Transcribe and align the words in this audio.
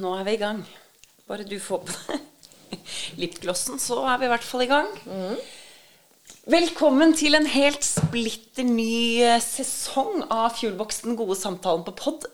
nå 0.00 0.14
er 0.18 0.26
vi 0.26 0.36
i 0.36 0.40
gang. 0.40 0.62
Bare 1.26 1.46
du 1.46 1.56
får 1.62 1.84
på 1.86 1.94
deg 1.94 2.72
lipglossen, 3.22 3.80
så 3.82 4.02
er 4.10 4.20
vi 4.20 4.28
i 4.28 4.32
hvert 4.32 4.46
fall 4.46 4.64
i 4.64 4.70
gang. 4.70 4.90
Velkommen 6.50 7.14
til 7.18 7.38
en 7.38 7.48
helt 7.50 7.82
splitter 7.86 8.66
ny 8.66 9.22
eh, 9.26 9.40
sesong 9.42 10.28
av 10.30 10.54
Fuelbox 10.58 11.02
Den 11.06 11.18
gode 11.18 11.38
samtalen 11.38 11.82
på 11.86 11.94
pod. 11.98 12.28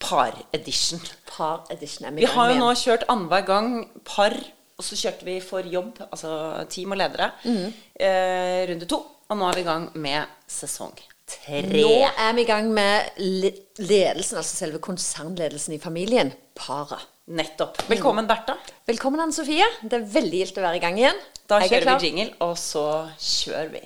Par-edition. 0.00 1.02
Par 1.28 1.66
edition 1.74 2.08
er 2.08 2.16
vi, 2.16 2.24
Vi 2.24 2.32
har 2.32 2.52
jo 2.52 2.60
nå 2.60 2.70
kjørt 2.78 3.04
annenhver 3.10 3.44
gang 3.48 3.70
par, 4.06 4.36
og 4.78 4.86
så 4.86 4.96
kjørte 4.96 5.28
vi 5.28 5.38
for 5.44 5.66
jobb, 5.66 6.00
altså 6.08 6.32
team 6.72 6.94
og 6.94 7.00
ledere, 7.02 7.32
mm. 7.44 7.78
eh, 8.00 8.64
runde 8.72 8.88
to. 8.88 9.02
Og 9.28 9.36
nå 9.36 9.48
er 9.48 9.58
vi 9.58 9.64
i 9.66 9.68
gang 9.68 9.88
med 10.00 10.36
sesong 10.48 10.96
tre. 11.28 11.62
Nå 11.68 11.92
er 12.08 12.34
vi 12.36 12.44
i 12.44 12.48
gang 12.48 12.70
med 12.74 13.20
ledelsen, 13.20 14.40
altså 14.40 14.64
selve 14.64 14.80
konsernledelsen 14.84 15.76
i 15.76 15.82
familien. 15.82 16.32
Paret. 16.58 17.06
Nettopp. 17.28 17.82
Velkommen, 17.90 18.24
Bertha. 18.24 18.54
Velkommen, 18.88 19.20
Anne 19.20 19.36
Sofie. 19.36 19.66
Det 19.84 19.98
er 19.98 20.08
veldig 20.14 20.38
gildt 20.40 20.60
å 20.62 20.64
være 20.64 20.80
i 20.80 20.82
gang 20.86 20.96
igjen. 20.96 21.20
Da 21.44 21.60
Jeg 21.60 21.68
er 21.68 21.84
kjører 21.84 22.00
vi 22.00 22.08
jingle, 22.08 22.30
og 22.46 22.56
så 22.56 22.84
kjører 23.20 23.72
vi. 23.76 23.84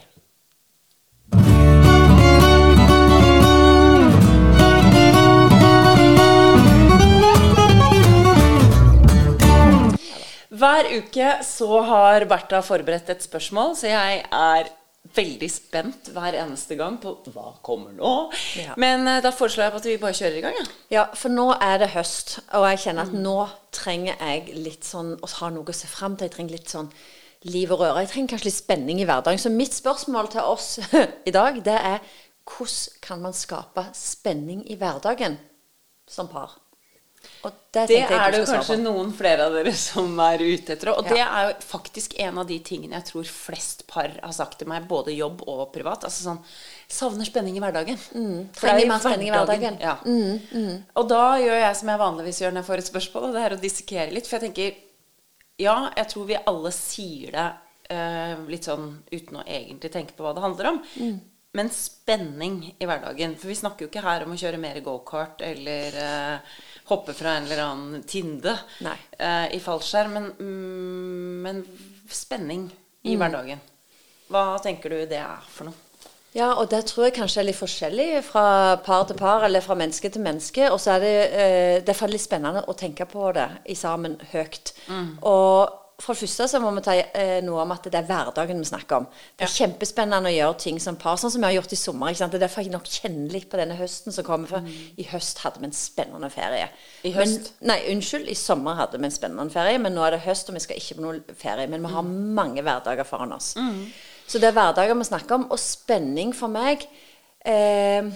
Hver 10.63 10.87
uke 10.95 11.33
så 11.43 11.81
har 11.89 12.29
Bertha 12.31 12.61
forberedt 12.63 13.11
et 13.11 13.25
spørsmål, 13.27 13.75
så 13.75 13.91
jeg 13.91 14.23
er 14.31 14.71
veldig 15.13 15.49
spent 15.51 16.11
hver 16.15 16.37
eneste 16.39 16.77
gang 16.79 16.97
på 17.03 17.15
hva 17.35 17.51
kommer 17.65 17.95
nå. 17.97 18.13
Ja. 18.59 18.77
Men 18.81 19.07
eh, 19.11 19.21
da 19.25 19.33
foreslår 19.35 19.67
jeg 19.67 19.81
at 19.81 19.89
vi 19.91 19.97
bare 20.01 20.17
kjører 20.17 20.39
i 20.39 20.45
gang. 20.45 20.59
Ja. 20.61 20.69
Ja, 20.95 21.05
for 21.19 21.35
nå 21.35 21.49
er 21.57 21.83
det 21.83 21.91
høst, 21.97 22.39
og 22.55 22.69
jeg 22.71 22.85
kjenner 22.85 23.09
at 23.09 23.17
nå 23.17 23.37
trenger 23.75 24.17
jeg 24.21 24.57
litt 24.63 24.87
sånn 24.87 25.17
å 25.19 25.31
ha 25.41 25.51
noe 25.53 25.69
å 25.69 25.77
se 25.77 25.91
fram 25.91 26.17
til. 26.17 26.31
Jeg 26.31 26.37
trenger 26.37 26.57
litt 26.57 26.73
sånn 26.73 26.91
liv 27.51 27.75
og 27.75 27.83
røre. 27.83 28.05
Jeg 28.05 28.13
trenger 28.13 28.35
kanskje 28.35 28.51
litt 28.51 28.61
spenning 28.61 29.03
i 29.03 29.09
hverdagen. 29.09 29.43
Så 29.43 29.53
mitt 29.53 29.75
spørsmål 29.75 30.31
til 30.33 30.47
oss 30.47 30.77
i 31.29 31.35
dag, 31.35 31.59
det 31.67 31.79
er 31.79 32.03
hvordan 32.49 33.01
kan 33.03 33.23
man 33.23 33.37
skape 33.37 33.89
spenning 33.97 34.63
i 34.71 34.79
hverdagen 34.79 35.39
som 36.11 36.31
par? 36.31 36.62
Det 37.73 37.87
tenkte 37.89 38.15
er 38.15 38.31
det 38.35 38.41
svare 38.47 38.59
kanskje 38.59 38.77
noen 38.83 39.13
flere 39.17 39.47
av 39.47 39.55
dere 39.57 39.73
som 39.75 40.19
er 40.21 40.39
ute 40.45 40.75
etter. 40.75 40.91
Og 40.93 41.07
Ja. 41.07 41.15
det 41.15 41.23
er 41.25 41.49
jo 41.49 41.55
faktisk 41.67 42.19
en 42.21 42.39
av 42.39 42.47
de 42.47 42.59
tingene 42.61 42.99
jeg 42.99 43.05
tror 43.09 43.25
flest 43.25 43.87
par 43.87 44.11
har 44.23 44.33
sagt 44.37 44.59
til 44.59 44.69
meg, 44.69 44.87
både 44.89 45.15
jobb 45.17 45.43
og 45.49 45.73
privat. 45.73 46.05
Altså 46.05 46.27
sånn 46.29 46.43
Savner 46.93 47.25
spenning 47.25 47.57
i 47.57 47.61
hverdagen. 47.61 47.97
Det 47.97 48.15
er 48.15 48.21
Mm. 48.21 48.49
trenger 48.53 48.87
mer 48.89 48.99
spenning 48.99 49.29
i 49.29 49.33
hverdagen. 49.33 49.79
Mm, 50.05 50.41
mm. 50.53 50.85
Og 50.97 51.09
da 51.09 51.39
gjør 51.39 51.59
jeg 51.63 51.77
som 51.77 51.89
jeg 51.89 51.99
vanligvis 51.99 52.41
gjør 52.43 52.53
når 52.53 52.61
jeg 52.63 52.71
får 52.71 52.79
et 52.79 52.93
spørsmål, 52.93 53.25
og 53.29 53.33
det 53.33 53.43
er 53.47 53.57
å 53.57 53.61
dissekere 53.63 54.13
litt. 54.13 54.27
For 54.27 54.39
jeg 54.39 54.53
tenker 54.53 54.75
Ja, 55.59 55.91
jeg 55.97 56.09
tror 56.09 56.27
vi 56.27 56.37
alle 56.47 56.71
sier 56.73 57.31
det 57.31 57.53
eh, 57.91 58.37
litt 58.49 58.65
sånn 58.65 59.03
uten 59.13 59.37
å 59.37 59.45
egentlig 59.47 59.91
tenke 59.93 60.13
på 60.17 60.25
hva 60.25 60.35
det 60.35 60.43
handler 60.43 60.67
om. 60.71 60.83
Mm. 60.97 61.21
Men 61.55 61.69
spenning 61.71 62.75
i 62.81 62.87
hverdagen. 62.89 63.35
For 63.37 63.51
vi 63.53 63.57
snakker 63.59 63.85
jo 63.85 63.91
ikke 63.91 64.05
her 64.07 64.25
om 64.25 64.33
å 64.33 64.39
kjøre 64.41 64.61
mer 64.61 64.79
gokart 64.81 65.43
eller 65.45 65.99
uh, 66.01 66.55
hoppe 66.89 67.13
fra 67.13 67.35
en 67.37 67.45
eller 67.45 67.61
annen 67.65 68.07
tinde 68.09 68.55
eh, 69.19 69.53
i 69.53 69.61
fallskjerm. 69.61 70.15
Men, 70.17 70.31
mm, 70.39 71.43
men 71.45 71.61
spenning 72.09 72.71
Mm. 73.03 73.11
i 73.13 73.17
hverdagen. 73.19 73.61
Hva 74.31 74.45
tenker 74.63 74.93
du 74.95 75.01
det 75.11 75.19
er 75.19 75.41
for 75.51 75.67
noe? 75.67 75.75
Ja, 76.33 76.53
og 76.55 76.69
det 76.71 76.85
tror 76.87 77.09
jeg 77.09 77.17
kanskje 77.17 77.41
er 77.43 77.49
litt 77.49 77.59
forskjellig 77.59 78.23
fra 78.25 78.77
par 78.87 79.09
til 79.11 79.19
par, 79.19 79.43
eller 79.45 79.61
fra 79.61 79.75
menneske 79.75 80.09
til 80.09 80.23
menneske. 80.23 80.71
Og 80.71 80.79
så 80.81 80.95
er 80.95 81.03
det, 81.03 81.17
uh, 81.35 81.85
det 81.85 81.97
er 81.99 82.13
litt 82.15 82.23
spennende 82.23 82.63
å 82.65 82.77
tenke 82.79 83.05
på 83.11 83.33
det 83.35 83.49
i 83.67 83.75
sammen 83.77 84.17
høyt. 84.33 84.73
Og 85.21 85.82
for 86.03 86.17
det 86.17 86.25
første 86.25 86.49
så 86.51 86.59
må 86.59 86.73
vi 86.75 86.83
ta 86.83 86.97
eh, 86.99 87.37
noe 87.47 87.63
om 87.63 87.73
at 87.75 87.85
det 87.87 87.95
er 87.95 88.07
hverdagen 88.09 88.59
vi 88.59 88.67
snakker 88.67 89.03
om. 89.03 89.05
Det 89.39 89.47
er 89.47 89.53
kjempespennende 89.53 90.33
å 90.33 90.35
gjøre 90.35 90.57
ting 90.65 90.81
som 90.83 90.97
par, 90.99 91.21
sånn 91.21 91.31
som 91.31 91.45
vi 91.45 91.47
har 91.47 91.55
gjort 91.61 91.75
i 91.77 91.79
sommer. 91.79 92.11
ikke 92.11 92.25
sant? 92.25 92.35
Det 92.35 92.41
er 92.41 92.45
derfor 92.49 92.67
jeg 92.67 92.73
nok 92.75 92.91
kjenner 92.91 93.37
litt 93.37 93.47
på 93.53 93.61
denne 93.61 93.77
høsten 93.79 94.15
som 94.15 94.27
kommer. 94.27 94.51
For 94.51 94.67
i 94.99 95.07
høst 95.13 95.45
hadde 95.45 95.63
vi 95.63 95.69
en 95.71 95.77
spennende 95.79 96.31
ferie. 96.35 96.67
I 97.07 97.15
høst? 97.15 97.53
Men, 97.53 97.69
nei, 97.71 97.79
unnskyld. 97.95 98.27
I 98.33 98.39
sommer 98.39 98.81
hadde 98.81 98.99
vi 98.99 99.07
en 99.07 99.15
spennende 99.15 99.55
ferie, 99.55 99.79
men 99.83 99.95
nå 99.95 100.03
er 100.07 100.17
det 100.17 100.25
høst, 100.27 100.51
og 100.51 100.59
vi 100.59 100.65
skal 100.65 100.83
ikke 100.83 100.99
på 100.99 101.07
noen 101.07 101.39
ferie. 101.39 101.69
Men 101.71 101.87
vi 101.87 101.95
har 101.95 102.11
mange 102.41 102.67
hverdager 102.67 103.07
foran 103.07 103.37
oss. 103.39 103.53
Så 104.27 104.43
det 104.43 104.51
er 104.51 104.59
hverdager 104.59 104.99
vi 104.99 105.07
snakker 105.07 105.39
om. 105.39 105.49
Og 105.55 105.63
spenning 105.63 106.35
for 106.35 106.51
meg 106.51 106.83
eh, 107.47 108.11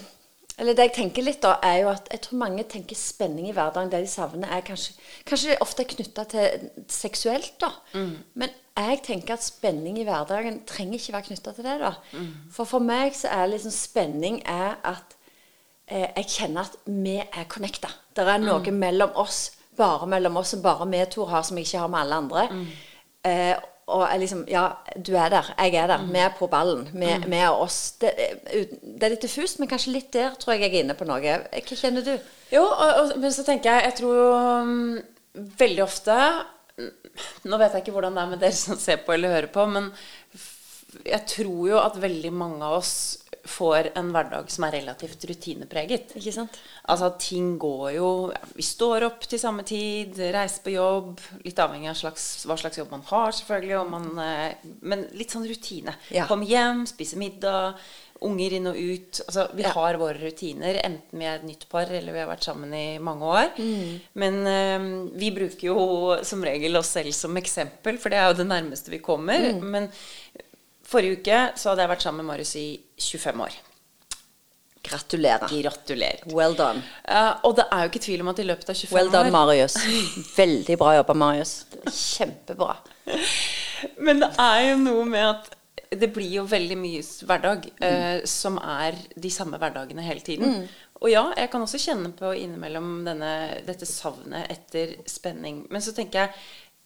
Eller 0.59 0.73
det 0.73 0.87
jeg 0.87 0.93
tenker 0.97 1.23
litt, 1.27 1.43
da, 1.45 1.59
er 1.63 1.83
jo 1.83 1.89
at 1.93 2.07
jeg 2.13 2.23
tror 2.25 2.39
mange 2.41 2.63
tenker 2.65 2.97
spenning 2.97 3.49
i 3.51 3.53
hverdagen. 3.53 3.91
Det 3.93 3.99
de 4.01 4.09
savner, 4.09 4.49
er 4.49 4.63
kanskje 4.65 4.95
Kanskje 5.29 5.51
det 5.51 5.59
ofte 5.61 5.83
er 5.85 5.91
knytta 5.91 6.25
til 6.33 6.71
seksuelt, 6.89 7.53
da. 7.61 7.71
Men 8.35 8.49
jeg 8.77 9.03
tenker 9.05 9.35
at 9.35 9.45
spenning 9.45 9.99
i 10.01 10.05
hverdagen 10.09 10.63
trenger 10.69 10.97
ikke 10.97 11.13
være 11.13 11.27
knytta 11.29 11.53
til 11.59 11.65
det, 11.69 11.77
da. 11.81 11.93
For 12.53 12.65
for 12.65 12.81
meg 12.81 13.13
så 13.15 13.29
er 13.37 13.53
liksom 13.53 13.71
spenning 13.75 14.41
er 14.49 14.79
at 14.85 15.17
eh, 15.89 16.09
jeg 16.17 16.27
kjenner 16.39 16.61
at 16.71 16.77
vi 16.87 17.19
er 17.21 17.45
connecta. 17.53 17.89
Det 18.17 18.25
er 18.25 18.39
noe 18.41 18.73
mellom 18.73 19.13
oss, 19.15 19.51
bare 19.77 20.07
mellom 20.09 20.37
oss, 20.41 20.55
som 20.57 20.63
bare 20.63 20.89
vi 20.89 21.05
to 21.13 21.25
har, 21.29 21.43
som 21.45 21.57
jeg 21.59 21.67
ikke 21.69 21.79
har 21.85 21.89
med 21.93 22.01
alle 22.01 22.15
andre. 22.25 22.49
Eh, 23.25 23.57
og 23.87 24.03
liksom 24.19 24.45
Ja, 24.51 24.65
du 24.97 25.13
er 25.15 25.31
der. 25.31 25.53
Jeg 25.59 25.75
er 25.79 25.87
der. 25.87 26.07
Vi 26.11 26.19
er 26.19 26.33
på 26.39 26.49
ballen. 26.51 26.89
Vi, 26.93 27.07
vi 27.27 27.37
er 27.39 27.51
oss. 27.55 27.93
Det, 28.01 28.11
det 28.83 29.07
er 29.07 29.15
litt 29.15 29.23
diffust, 29.23 29.61
men 29.61 29.71
kanskje 29.71 29.95
litt 29.95 30.11
der 30.17 30.35
tror 30.35 30.57
jeg 30.57 30.67
jeg 30.67 30.73
er 30.75 30.85
inne 30.85 30.97
på 30.99 31.07
noe. 31.07 31.21
Hva 31.23 31.79
kjenner 31.79 32.03
du? 32.03 32.17
Jo, 32.51 32.65
og, 32.65 32.91
og, 33.01 33.15
men 33.23 33.33
så 33.35 33.43
tenker 33.47 33.75
jeg 33.75 33.89
Jeg 33.89 33.97
tror 34.01 34.67
mm, 34.67 34.99
veldig 35.59 35.83
ofte 35.83 36.15
mm, 36.79 36.93
Nå 37.51 37.59
vet 37.59 37.75
jeg 37.75 37.83
ikke 37.83 37.95
hvordan 37.97 38.15
det 38.15 38.23
er 38.23 38.29
med 38.31 38.43
dere 38.45 38.59
som 38.59 38.79
ser 38.79 39.01
på 39.03 39.15
eller 39.15 39.35
hører 39.35 39.51
på, 39.51 39.65
men 39.67 39.89
jeg 41.07 41.23
tror 41.29 41.63
jo 41.69 41.81
at 41.81 41.99
veldig 42.01 42.31
mange 42.33 42.63
av 42.63 42.77
oss 42.79 42.93
får 43.57 43.91
en 43.97 44.13
hverdag 44.15 44.51
som 44.53 44.67
er 44.69 44.77
relativt 44.79 45.25
rutinepreget. 45.31 46.15
Ikke 46.21 46.35
sant? 46.37 46.59
Altså 46.93 47.09
ting 47.19 47.55
går 47.63 47.95
jo 47.97 48.11
ja, 48.35 48.41
Vi 48.55 48.63
står 48.67 49.07
opp 49.09 49.25
til 49.29 49.41
samme 49.43 49.65
tid, 49.67 50.17
reiser 50.37 50.65
på 50.67 50.75
jobb. 50.77 51.21
Litt 51.45 51.61
avhengig 51.65 51.91
av 51.93 51.99
slags, 52.01 52.27
hva 52.49 52.57
slags 52.61 52.79
jobb 52.83 52.93
man 52.93 53.05
har, 53.11 53.33
selvfølgelig. 53.41 53.85
Man, 53.91 54.11
eh, 54.23 54.73
men 54.83 55.07
litt 55.17 55.33
sånn 55.35 55.49
rutine. 55.49 55.97
Ja. 56.15 56.29
Komme 56.31 56.49
hjem, 56.49 56.85
spise 56.91 57.17
middag, 57.21 57.79
unger 58.25 58.55
inn 58.57 58.67
og 58.71 58.77
ut. 58.81 59.19
Altså, 59.27 59.43
vi 59.57 59.63
Ja. 59.67 59.73
har 59.77 59.99
våre 60.01 60.17
rutiner, 60.23 60.79
enten 60.87 61.19
vi 61.21 61.27
er 61.29 61.35
et 61.37 61.45
nytt 61.45 61.67
par 61.69 61.85
eller 61.85 62.15
vi 62.15 62.19
har 62.23 62.29
vært 62.31 62.47
sammen 62.49 62.73
i 62.73 62.99
mange 62.99 63.21
år. 63.29 63.51
Mm. 63.59 64.01
Men 64.15 64.39
eh, 64.47 64.87
vi 65.21 65.31
bruker 65.37 65.69
jo 65.69 66.17
som 66.25 66.43
regel 66.45 66.77
oss 66.81 66.95
selv 66.97 67.13
som 67.13 67.37
eksempel, 67.37 67.99
for 68.01 68.09
det 68.09 68.19
er 68.23 68.31
jo 68.31 68.39
det 68.41 68.49
nærmeste 68.49 68.89
vi 68.95 69.03
kommer. 69.05 69.37
Mm. 69.53 69.61
Men 69.75 69.91
forrige 70.87 71.21
uke 71.21 71.41
så 71.59 71.73
hadde 71.73 71.87
jeg 71.87 71.93
vært 71.95 72.07
sammen 72.07 72.23
med 72.23 72.33
Marius 72.33 72.55
i 72.61 72.69
25 73.03 73.43
år. 73.47 73.57
Gratulerer. 74.87 75.51
Gratulerer. 75.51 76.23
Well 76.31 76.55
done. 76.55 76.83
Uh, 77.09 77.35
og 77.43 77.57
det 77.59 77.67
er 77.73 77.83
jo 77.83 77.91
ikke 77.91 78.05
tvil 78.07 78.23
om 78.23 78.31
at 78.31 78.39
i 78.39 78.47
løpet 78.47 78.71
av 78.71 78.79
25 78.79 78.95
Well 78.95 79.11
done, 79.11 79.27
år 79.27 79.35
Marius. 79.35 79.77
Veldig 80.37 80.79
bra 80.79 80.95
jobba, 81.01 81.19
Marius. 81.19 81.55
Kjempebra. 81.91 82.77
Men 83.99 84.23
det 84.23 84.31
er 84.41 84.61
jo 84.71 84.81
noe 84.85 85.07
med 85.11 85.27
at 85.27 85.53
det 85.97 86.09
blir 86.11 86.41
jo 86.41 86.43
veldig 86.51 86.77
mye 86.81 87.03
hverdag 87.29 87.67
hverdag 87.69 87.69
mm. 87.79 88.25
som 88.27 88.57
er 88.59 88.97
de 89.15 89.31
samme 89.31 89.59
hverdagene 89.61 90.03
hele 90.03 90.25
tiden. 90.25 90.65
Og 90.99 91.11
ja, 91.13 91.23
jeg 91.37 91.51
kan 91.53 91.63
også 91.63 91.81
kjenne 91.81 92.11
på 92.17 92.31
innimellom 92.35 93.05
denne, 93.07 93.33
dette 93.67 93.87
savnet 93.89 94.49
etter 94.53 94.97
spenning. 95.09 95.65
Men 95.71 95.85
så 95.85 95.93
tenker 95.97 96.25
jeg 96.25 96.33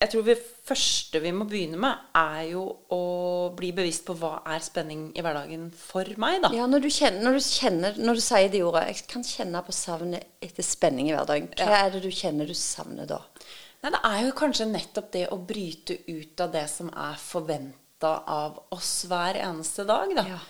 jeg 0.00 0.12
tror 0.14 0.22
det 0.24 0.36
første 0.64 1.20
vi 1.20 1.30
må 1.36 1.44
begynne 1.48 1.76
med, 1.80 2.04
er 2.16 2.46
jo 2.54 2.62
å 2.94 3.00
bli 3.56 3.68
bevisst 3.76 4.06
på 4.06 4.14
hva 4.16 4.38
er 4.48 4.62
spenning 4.64 5.10
i 5.12 5.24
hverdagen 5.24 5.66
for 5.76 6.08
meg, 6.20 6.38
da. 6.44 6.50
Ja, 6.56 6.68
når 6.70 6.86
du, 6.86 6.88
kjenner, 6.94 7.20
når, 7.26 7.36
du 7.36 7.44
kjenner, 7.44 7.98
når 8.00 8.16
du 8.16 8.22
sier 8.24 8.48
de 8.52 8.62
ordene 8.64 8.94
Jeg 8.94 9.04
kan 9.10 9.26
kjenne 9.26 9.60
på 9.66 9.74
savnet 9.76 10.40
etter 10.40 10.64
spenning 10.64 11.10
i 11.10 11.12
hverdagen. 11.12 11.50
Hva 11.60 11.82
er 11.82 11.92
det 11.92 12.00
du 12.06 12.08
kjenner 12.08 12.48
du 12.48 12.56
savner 12.56 13.10
da? 13.10 13.20
Nei, 13.80 13.92
det 13.92 14.00
er 14.08 14.24
jo 14.24 14.32
kanskje 14.40 14.70
nettopp 14.70 15.12
det 15.12 15.26
å 15.32 15.38
bryte 15.50 15.98
ut 16.08 16.44
av 16.46 16.56
det 16.56 16.64
som 16.72 16.88
er 16.92 17.20
forventa 17.20 18.14
av 18.24 18.56
oss 18.72 18.94
hver 19.08 19.36
eneste 19.40 19.84
dag, 19.88 20.16
da. 20.16 20.24
Ja. 20.32 20.40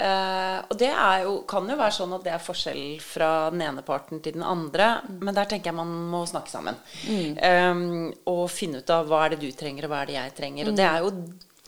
Eh, 0.00 0.58
og 0.64 0.78
det 0.80 0.90
jo, 1.24 1.34
kan 1.48 1.68
jo 1.68 1.76
være 1.76 1.96
sånn 1.96 2.14
at 2.16 2.24
det 2.24 2.32
er 2.32 2.42
forskjell 2.42 2.84
fra 3.04 3.30
den 3.52 3.64
ene 3.66 3.84
parten 3.86 4.22
til 4.24 4.38
den 4.38 4.46
andre, 4.46 4.92
men 5.20 5.36
der 5.36 5.50
tenker 5.50 5.70
jeg 5.70 5.78
man 5.80 5.92
må 6.12 6.24
snakke 6.28 6.52
sammen. 6.52 6.80
Eh, 7.06 7.84
og 8.32 8.42
finne 8.52 8.80
ut 8.80 8.94
av 8.94 9.08
hva 9.10 9.24
er 9.26 9.34
det 9.34 9.42
du 9.44 9.50
trenger, 9.56 9.86
og 9.86 9.94
hva 9.94 10.02
er 10.02 10.12
det 10.12 10.18
jeg 10.18 10.36
trenger. 10.40 10.70
Og 10.70 10.78
det 10.80 10.88
er 10.88 11.04
jo 11.04 11.14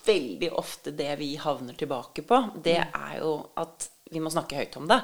veldig 0.03 0.53
ofte 0.59 0.95
det 0.99 1.13
vi 1.21 1.35
havner 1.39 1.77
tilbake 1.79 2.25
på. 2.27 2.45
Det 2.65 2.79
er 2.81 3.19
jo 3.21 3.37
at 3.61 3.91
vi 4.13 4.21
må 4.21 4.33
snakke 4.33 4.59
høyt 4.59 4.77
om 4.81 4.89
det. 4.91 4.99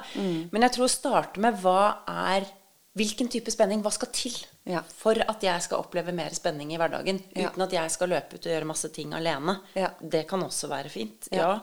Men 0.53 0.65
jeg 0.65 0.75
tror 0.75 0.85
å 0.85 0.91
starte 0.93 1.41
med 1.41 1.61
hva 1.63 1.81
er 2.05 2.49
Hvilken 2.97 3.29
type 3.31 3.51
spenning? 3.53 3.83
Hva 3.85 3.91
skal 3.93 4.09
til 4.11 4.33
Ja. 4.69 4.83
for 4.85 5.17
at 5.17 5.43
jeg 5.43 5.65
skal 5.65 5.81
oppleve 5.81 6.13
mer 6.13 6.33
spenning 6.37 6.73
i 6.73 6.77
hverdagen? 6.77 7.21
Ja. 7.33 7.49
Uten 7.49 7.65
at 7.65 7.73
jeg 7.73 7.93
skal 7.93 8.11
løpe 8.13 8.37
ut 8.37 8.43
og 8.43 8.51
gjøre 8.53 8.69
masse 8.69 8.91
ting 8.93 9.15
alene. 9.17 9.59
Ja. 9.73 9.91
Det 9.99 10.27
kan 10.29 10.43
også 10.45 10.69
være 10.69 10.91
fint. 10.93 11.29
Ja. 11.33 11.55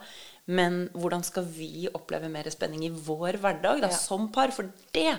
Men 0.47 0.87
hvordan 0.95 1.23
skal 1.27 1.47
vi 1.51 1.89
oppleve 1.95 2.31
mer 2.31 2.49
spenning 2.51 2.85
i 2.87 2.91
vår 2.91 3.39
hverdag 3.43 3.83
da, 3.83 3.91
som 3.95 4.29
par? 4.35 4.53
For 4.55 4.71
det 4.95 5.13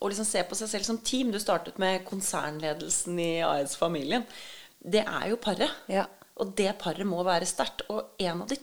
å 0.00 0.10
liksom 0.10 0.28
se 0.28 0.42
på 0.44 0.56
seg 0.58 0.70
selv 0.70 0.88
som 0.88 1.00
team. 1.00 1.32
Du 1.32 1.40
startet 1.40 1.78
med 1.80 2.04
konsernledelsen 2.08 3.18
i 3.22 3.32
AS-familien. 3.46 4.26
Det 4.76 5.02
er 5.04 5.30
jo 5.32 5.40
paret. 5.40 5.72
Ja. 5.92 6.04
Og 6.36 6.52
det 6.58 6.74
paret 6.80 7.08
må 7.08 7.22
være 7.24 7.48
sterkt. 7.48 7.86
Og 7.92 8.16
en 8.20 8.44
av 8.44 8.50
de 8.50 8.58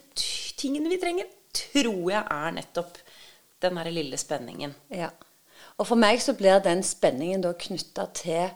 tingene 0.59 0.91
vi 0.91 1.01
trenger, 1.01 1.29
tror 1.53 2.05
jeg 2.11 2.21
er 2.21 2.57
nettopp 2.57 2.97
den 3.63 3.79
derre 3.79 3.93
lille 3.93 4.19
spenningen. 4.19 4.75
Ja. 4.93 5.09
Og 5.79 5.87
for 5.89 5.97
meg 5.97 6.21
så 6.21 6.35
blir 6.37 6.61
den 6.61 6.83
spenningen 6.85 7.41
da 7.41 7.53
knytta 7.57 8.07
til 8.17 8.51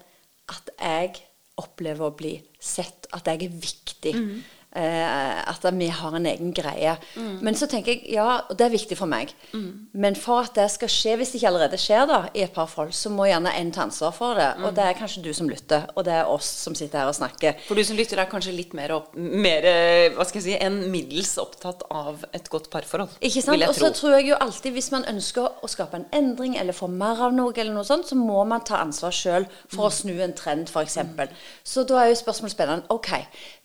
at 0.52 0.72
jeg 0.78 1.24
opplever 1.58 2.08
å 2.08 2.16
bli 2.18 2.36
sett, 2.62 3.10
at 3.16 3.28
jeg 3.28 3.48
er 3.48 3.60
viktig. 3.62 4.14
Mm. 4.14 4.44
Eh, 4.78 5.50
at 5.50 5.64
vi 5.74 5.88
har 5.90 6.16
en 6.16 6.26
egen 6.30 6.52
greie. 6.54 6.92
Mm. 7.16 7.40
Men 7.42 7.56
så 7.58 7.66
tenker 7.70 7.96
jeg 7.96 8.12
ja, 8.14 8.44
og 8.46 8.58
det 8.60 8.68
er 8.68 8.74
viktig 8.76 8.98
for 9.00 9.10
meg. 9.10 9.32
Mm. 9.50 9.88
Men 9.98 10.18
for 10.20 10.46
at 10.46 10.54
det 10.58 10.68
skal 10.70 10.92
skje, 10.92 11.16
hvis 11.18 11.32
det 11.34 11.40
ikke 11.40 11.50
allerede 11.50 11.80
skjer 11.82 12.06
da, 12.10 12.20
i 12.38 12.44
et 12.46 12.54
par 12.54 12.70
forhold, 12.70 12.94
så 12.94 13.10
må 13.10 13.26
gjerne 13.26 13.56
en 13.58 13.72
ta 13.74 13.88
ansvar 13.88 14.14
for 14.14 14.38
det. 14.38 14.52
Og 14.62 14.76
det 14.78 14.86
er 14.86 15.00
kanskje 15.00 15.24
du 15.26 15.32
som 15.34 15.50
lytter, 15.50 15.88
og 15.96 16.06
det 16.06 16.14
er 16.20 16.30
oss 16.30 16.50
som 16.62 16.76
sitter 16.78 17.02
her 17.02 17.10
og 17.10 17.18
snakker. 17.18 17.58
For 17.66 17.80
du 17.80 17.82
som 17.88 17.98
lytter 17.98 18.22
er 18.22 18.30
kanskje 18.30 18.54
litt 18.54 18.76
mer, 18.78 18.94
opp, 19.00 19.16
mer 19.18 19.66
eh, 19.66 20.12
hva 20.14 20.28
skal 20.28 20.44
jeg 20.44 20.46
si, 20.46 20.60
enn 20.62 20.78
middels 20.94 21.34
opptatt 21.42 21.82
av 21.90 22.28
et 22.38 22.52
godt 22.54 22.70
parforhold. 22.74 23.18
Ikke 23.18 23.42
sant. 23.42 23.66
Og 23.66 23.76
så 23.80 23.90
tror 23.98 24.20
jeg 24.20 24.30
jo 24.30 24.40
alltid, 24.46 24.78
hvis 24.78 24.92
man 24.94 25.08
ønsker 25.10 25.66
å 25.66 25.72
skape 25.72 25.98
en 25.98 26.08
endring 26.14 26.54
eller 26.62 26.78
få 26.78 26.92
mer 26.92 27.24
av 27.26 27.34
noe, 27.34 27.56
eller 27.58 27.74
noe 27.74 27.88
sånt, 27.88 28.06
så 28.12 28.20
må 28.20 28.46
man 28.46 28.62
ta 28.68 28.84
ansvar 28.84 29.16
sjøl 29.16 29.50
for 29.72 29.88
mm. 29.88 29.90
å 29.90 29.94
snu 30.04 30.14
en 30.22 30.38
trend, 30.38 30.70
f.eks. 30.70 31.02
Mm. 31.02 31.38
Så 31.66 31.88
da 31.90 32.04
er 32.04 32.14
jo 32.14 32.22
spørsmålet 32.22 32.54
spennende. 32.54 32.86
Ok, 32.94 33.16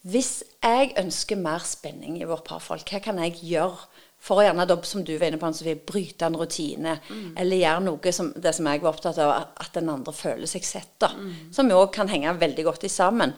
hvis 0.02 0.42
jeg 0.62 0.94
ønsker 0.98 1.38
mer 1.38 1.62
spenning 1.66 2.16
i 2.18 2.26
vårt 2.26 2.46
parforhold, 2.48 2.82
hva 2.90 2.98
kan 3.04 3.20
jeg 3.22 3.38
gjøre 3.52 3.86
for 4.22 4.38
å 4.38 4.44
gjerne, 4.46 4.66
som 4.86 5.02
du 5.06 5.12
var 5.18 5.30
inne 5.30 5.38
på, 5.38 5.50
Sofie, 5.54 5.78
bryte 5.86 6.26
en 6.28 6.38
rutine, 6.38 6.96
mm. 7.08 7.32
eller 7.42 7.58
gjøre 7.58 7.84
noe 7.88 8.12
som 8.14 8.30
det 8.38 8.52
som 8.54 8.68
jeg 8.70 8.82
var 8.82 8.92
opptatt 8.92 9.18
av, 9.22 9.32
at 9.58 9.74
den 9.74 9.90
andre 9.90 10.14
føler 10.14 10.50
seg 10.50 10.66
sett, 10.66 10.94
da. 11.02 11.10
Mm. 11.14 11.32
Som 11.54 11.70
jo 11.74 11.80
kan 11.94 12.10
henge 12.10 12.34
veldig 12.38 12.66
godt 12.68 12.86
i 12.86 12.92
sammen. 12.92 13.34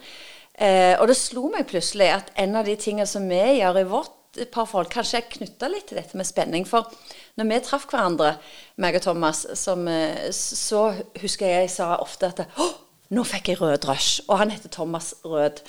Eh, 0.55 0.93
og 1.01 1.09
det 1.09 1.17
slo 1.19 1.49
meg 1.53 1.67
plutselig 1.71 2.11
at 2.15 2.29
en 2.41 2.61
av 2.61 2.69
de 2.69 2.77
tingene 2.81 3.09
som 3.09 3.25
vi 3.29 3.41
gjør 3.41 3.81
i 3.81 3.89
vårt 3.89 4.45
parforhold, 4.53 4.91
kanskje 4.93 5.21
er 5.21 5.31
knytta 5.31 5.71
litt 5.71 5.89
til 5.89 5.99
dette 6.01 6.19
med 6.19 6.29
spenning. 6.29 6.69
For 6.69 6.89
når 7.39 7.49
vi 7.49 7.61
traff 7.65 7.89
hverandre, 7.91 8.35
meg 8.83 8.99
og 8.99 9.07
Thomas, 9.07 9.45
som, 9.59 9.89
eh, 9.89 10.29
så 10.33 10.91
husker 11.23 11.49
jeg 11.49 11.67
jeg 11.67 11.77
sa 11.79 11.95
ofte 11.97 12.29
at 12.29 12.45
oh, 12.61 12.75
nå 13.13 13.25
fikk 13.29 13.51
jeg 13.53 13.61
rød 13.61 13.77
drøsj. 13.85 14.11
Og 14.29 14.39
han 14.41 14.53
heter 14.55 14.73
Thomas 14.73 15.13
Rød. 15.25 15.61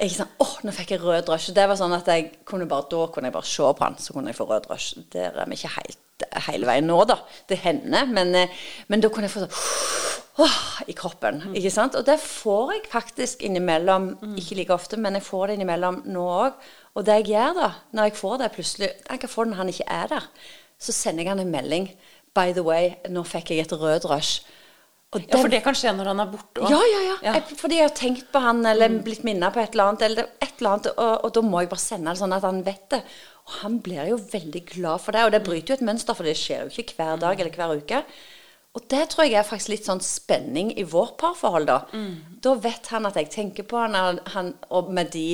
Jeg 0.00 0.12
sånn, 0.12 0.32
åh, 0.44 0.54
nå 0.66 0.74
fikk 0.76 0.94
jeg 0.94 1.02
rød 1.02 1.24
drøsj. 1.28 1.52
Det 1.56 1.64
var 1.68 1.78
sånn 1.80 1.96
at 1.96 2.08
jeg 2.12 2.28
kunne 2.48 2.68
bare, 2.68 2.88
Da 2.90 3.06
kunne 3.12 3.30
jeg 3.30 3.36
bare 3.36 3.48
se 3.48 3.62
på 3.62 3.84
han, 3.84 3.98
så 3.98 4.12
kunne 4.12 4.32
jeg 4.32 4.38
få 4.38 4.48
rød 4.50 4.68
drøsj. 4.68 4.88
Der 5.14 5.32
er 5.32 5.48
vi 5.48 5.56
ikke 5.56 5.72
helt, 5.78 6.26
hele 6.48 6.68
veien 6.68 6.86
nå, 6.86 6.98
da. 7.08 7.18
Det 7.48 7.58
hender. 7.64 8.06
Men, 8.06 8.34
eh, 8.34 8.62
men 8.88 9.00
da 9.00 9.08
kunne 9.08 9.30
jeg 9.30 9.34
få 9.34 9.46
sånn 9.46 10.12
åh, 10.42 10.60
i 10.88 10.94
kroppen. 10.96 11.42
Mm. 11.48 11.56
ikke 11.60 11.72
sant? 11.72 11.96
Og 11.98 12.06
det 12.06 12.18
får 12.20 12.72
jeg 12.76 12.86
faktisk 12.92 13.42
innimellom. 13.42 14.12
Mm. 14.20 14.36
Ikke 14.40 14.56
like 14.56 14.74
ofte, 14.74 14.96
men 14.96 15.18
jeg 15.18 15.26
får 15.26 15.46
det 15.46 15.58
innimellom 15.58 16.02
nå 16.12 16.24
òg. 16.46 16.70
Og 16.94 17.06
det 17.06 17.20
jeg 17.20 17.32
gjør 17.32 17.60
da, 17.60 17.70
når 17.92 18.08
jeg 18.10 18.18
får 18.20 18.38
det 18.40 18.52
plutselig 18.52 18.88
Jeg 19.10 19.20
kan 19.20 19.28
få 19.32 19.44
det 19.44 19.52
når 19.52 19.62
han 19.62 19.68
ikke 19.72 19.88
er 19.88 20.06
der. 20.12 20.26
Så 20.78 20.92
sender 20.92 21.24
jeg 21.24 21.32
han 21.32 21.40
en 21.40 21.52
melding. 21.52 21.90
By 22.34 22.52
the 22.52 22.64
way, 22.64 22.94
nå 23.08 23.24
fikk 23.28 23.50
jeg 23.52 23.66
et 23.66 23.72
rød 23.72 24.08
rush. 24.08 24.42
Den, 25.12 25.26
ja, 25.28 25.36
For 25.36 25.52
det 25.52 25.60
kan 25.60 25.76
skje 25.76 25.92
når 25.92 26.08
han 26.08 26.22
er 26.22 26.28
borte 26.32 26.62
òg? 26.62 26.70
Ja, 26.72 26.78
ja, 26.88 27.00
ja, 27.04 27.16
ja. 27.20 27.32
Jeg, 27.36 27.56
fordi 27.60 27.78
jeg 27.78 27.84
har 27.84 27.96
tenkt 27.96 28.30
på 28.32 28.40
han 28.40 28.62
eller 28.64 28.94
blitt 29.04 29.26
minnet 29.28 29.52
på 29.52 29.60
et 29.60 29.74
eller 29.74 29.90
annet. 29.90 30.04
Eller 30.06 30.30
et 30.40 30.54
eller 30.56 30.70
annet 30.70 30.88
og, 30.94 31.10
og, 31.12 31.32
da 31.36 31.42
må 31.44 31.60
jeg 31.60 31.72
bare 31.72 31.84
sende 31.84 32.14
det 32.14 32.22
sånn 32.22 32.36
at 32.36 32.46
han 32.48 32.62
vet 32.64 32.86
det. 32.94 33.02
Og 33.42 33.56
han 33.60 33.80
blir 33.84 34.08
jo 34.08 34.20
veldig 34.32 34.62
glad 34.70 35.04
for 35.04 35.16
det. 35.16 35.26
Og 35.26 35.34
det 35.34 35.42
bryter 35.44 35.74
jo 35.74 35.80
et 35.80 35.84
mønster, 35.90 36.16
for 36.16 36.28
det 36.28 36.38
skjer 36.40 36.64
jo 36.64 36.84
ikke 36.84 36.96
hver 36.96 37.20
dag 37.20 37.42
eller 37.44 37.58
hver 37.58 37.76
uke. 37.82 38.00
Og 38.72 38.86
det 38.88 39.02
tror 39.12 39.28
jeg 39.28 39.36
er 39.36 39.44
faktisk 39.44 39.74
litt 39.74 39.88
sånn 39.90 40.00
spenning 40.00 40.72
i 40.80 40.86
vårt 40.88 41.18
parforhold, 41.20 41.68
da. 41.68 41.82
Mm. 41.92 42.38
Da 42.44 42.56
vet 42.64 42.88
han 42.94 43.08
at 43.08 43.18
jeg 43.20 43.28
tenker 43.34 43.68
på 43.68 43.82
han, 43.82 44.22
han 44.32 44.54
og 44.72 44.88
med 44.96 45.12
de 45.12 45.26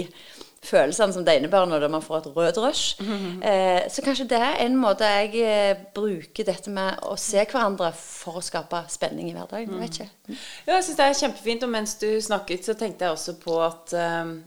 følelsene 0.64 1.14
som 1.14 1.25
det 1.25 1.37
innebærer 1.38 1.70
når 1.70 1.87
man 1.93 2.02
får 2.02 2.19
et 2.19 2.31
rød 2.37 2.58
rush. 2.58 3.02
Mm 3.02 3.19
-hmm. 3.19 3.49
eh, 3.49 3.90
så 3.90 4.02
kanskje 4.02 4.28
det 4.28 4.38
er 4.38 4.56
en 4.66 4.76
måte 4.76 5.05
jeg 5.05 5.34
eh, 5.34 5.76
bruker 5.94 6.44
dette 6.44 6.70
med 6.70 6.99
å 7.02 7.16
se 7.16 7.44
hverandre 7.44 7.93
for 7.93 8.38
å 8.38 8.43
skape 8.43 8.84
spenning 8.88 9.31
i 9.31 9.32
hverdagen. 9.32 9.72
Jeg 9.72 9.81
vet 9.81 10.00
ikke. 10.00 10.10
Mm. 10.28 10.37
Ja, 10.66 10.75
jeg 10.75 10.84
syns 10.84 10.96
det 10.96 11.05
er 11.05 11.12
kjempefint. 11.12 11.62
Og 11.62 11.69
mens 11.70 11.94
du 11.94 12.20
snakket, 12.20 12.64
så 12.64 12.75
tenkte 12.75 13.05
jeg 13.05 13.12
også 13.12 13.32
på 13.32 13.62
at 13.62 13.93
um, 14.22 14.44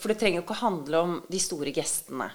For 0.00 0.08
det 0.08 0.18
trenger 0.18 0.38
jo 0.38 0.42
ikke 0.42 0.54
å 0.54 0.66
handle 0.68 0.98
om 0.98 1.22
de 1.28 1.38
store 1.38 1.72
gestene. 1.72 2.30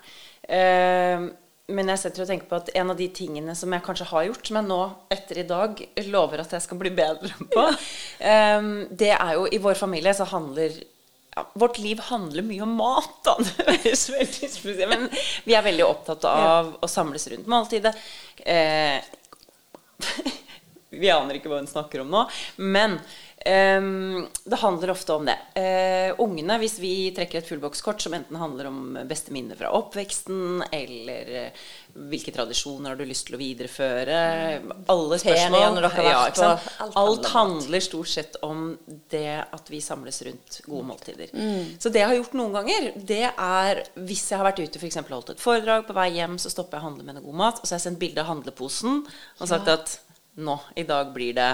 Uh, 0.50 1.32
men 1.72 1.90
jeg 1.90 2.00
setter 2.00 2.22
og 2.22 2.28
tenker 2.28 2.48
på 2.50 2.56
at 2.56 2.70
en 2.76 2.90
av 2.90 2.98
de 2.98 3.08
tingene 3.08 3.56
som 3.56 3.74
jeg 3.74 3.84
kanskje 3.86 4.06
har 4.06 4.24
gjort, 4.24 4.48
som 4.48 4.56
jeg 4.56 4.68
nå 4.68 4.82
etter 5.10 5.38
i 5.38 5.48
dag 5.48 5.84
lover 6.06 6.40
at 6.40 6.52
jeg 6.52 6.62
skal 6.62 6.78
bli 6.78 6.90
bedre 6.90 7.32
på, 7.54 7.68
um, 8.58 8.88
det 8.92 9.14
er 9.16 9.34
jo 9.34 9.48
I 9.52 9.58
vår 9.58 9.74
familie 9.74 10.14
så 10.14 10.24
handler 10.24 10.70
ja, 11.36 11.46
Vårt 11.54 11.78
liv 11.78 12.00
handler 12.00 12.44
mye 12.44 12.62
om 12.66 12.76
mat, 12.76 13.24
da. 13.24 13.38
Men 14.92 15.08
vi 15.44 15.56
er 15.56 15.66
veldig 15.66 15.86
opptatt 15.88 16.28
av 16.28 16.76
å 16.80 16.90
samles 16.92 17.28
rundt 17.32 17.48
måltidet. 17.52 17.96
Eh, 18.44 19.00
vi 21.02 21.12
aner 21.12 21.40
ikke 21.40 21.52
hva 21.52 21.62
hun 21.62 21.72
snakker 21.72 22.04
om 22.04 22.12
nå. 22.12 22.26
Men 22.58 23.00
Um, 23.46 24.28
det 24.44 24.56
handler 24.56 24.92
ofte 24.94 25.14
om 25.14 25.26
det. 25.26 25.38
Uh, 25.58 26.20
ungene, 26.22 26.60
hvis 26.62 26.76
vi 26.82 26.94
trekker 27.16 27.40
et 27.40 27.48
fullbokskort 27.48 28.04
som 28.04 28.14
enten 28.14 28.38
handler 28.38 28.70
om 28.70 29.00
beste 29.10 29.34
minner 29.34 29.58
fra 29.58 29.72
oppveksten, 29.74 30.62
eller 30.70 31.32
uh, 31.48 31.64
hvilke 32.12 32.34
tradisjoner 32.36 32.94
har 32.94 33.00
du 33.00 33.06
lyst 33.10 33.26
til 33.28 33.36
å 33.36 33.40
videreføre 33.42 34.20
Alle 34.94 35.18
spørsmål. 35.20 35.88
Ja, 36.06 36.20
alt, 36.30 37.00
alt 37.02 37.32
handler 37.34 37.84
stort 37.84 38.12
sett 38.14 38.38
om 38.46 38.76
det 39.12 39.42
at 39.42 39.74
vi 39.74 39.82
samles 39.84 40.22
rundt 40.28 40.62
gode 40.68 40.86
måltider. 40.92 41.34
Mm. 41.34 41.82
Så 41.82 41.90
det 41.90 42.04
jeg 42.04 42.12
har 42.12 42.20
gjort 42.20 42.38
noen 42.38 42.56
ganger, 42.60 42.92
det 42.96 43.26
er 43.32 43.84
hvis 43.98 44.28
jeg 44.30 44.40
har 44.40 44.48
vært 44.52 44.62
ute 44.62 44.80
f.eks. 44.80 45.02
holdt 45.10 45.34
et 45.34 45.44
foredrag, 45.44 45.88
på 45.90 45.98
vei 45.98 46.12
hjem, 46.20 46.38
så 46.42 46.54
stopper 46.54 46.78
jeg 46.78 46.86
og 46.86 46.90
handler 46.92 47.10
med 47.10 47.18
noe 47.18 47.26
god 47.26 47.42
mat, 47.42 47.60
og 47.60 47.66
så 47.66 47.76
har 47.76 47.82
jeg 47.82 47.90
sendt 47.90 48.02
bilde 48.06 48.22
av 48.22 48.30
handleposen 48.30 49.02
og 49.02 49.46
sagt 49.50 49.68
ja. 49.68 49.80
at 49.82 49.98
nå, 50.42 50.56
i 50.80 50.86
dag 50.88 51.12
blir 51.16 51.36
det 51.36 51.52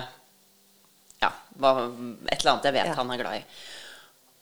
ja, 1.24 1.32
et 1.58 2.40
eller 2.40 2.52
annet 2.54 2.70
jeg 2.70 2.76
vet 2.78 2.92
ja. 2.92 2.96
han 3.00 3.12
er 3.14 3.22
glad 3.22 3.40
i. 3.40 3.44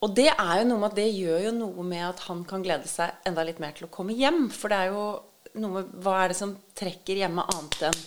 Og 0.06 0.12
det 0.18 0.28
er 0.34 0.60
jo 0.60 0.68
noe 0.70 0.82
med 0.82 0.92
at 0.92 0.98
det 1.00 1.08
gjør 1.16 1.46
jo 1.48 1.54
noe 1.56 1.86
med 1.88 2.04
at 2.10 2.26
han 2.28 2.44
kan 2.48 2.66
glede 2.66 2.90
seg 2.92 3.26
enda 3.26 3.46
litt 3.48 3.62
mer 3.64 3.74
til 3.78 3.88
å 3.88 3.94
komme 3.94 4.14
hjem. 4.18 4.50
For 4.54 4.70
det 4.70 4.82
er 4.84 4.94
jo 4.94 5.06
noe 5.62 5.80
med 5.80 5.96
Hva 6.04 6.20
er 6.22 6.34
det 6.34 6.38
som 6.38 6.52
trekker 6.78 7.24
hjemme 7.24 7.46
annet 7.56 7.88
enn 7.90 8.02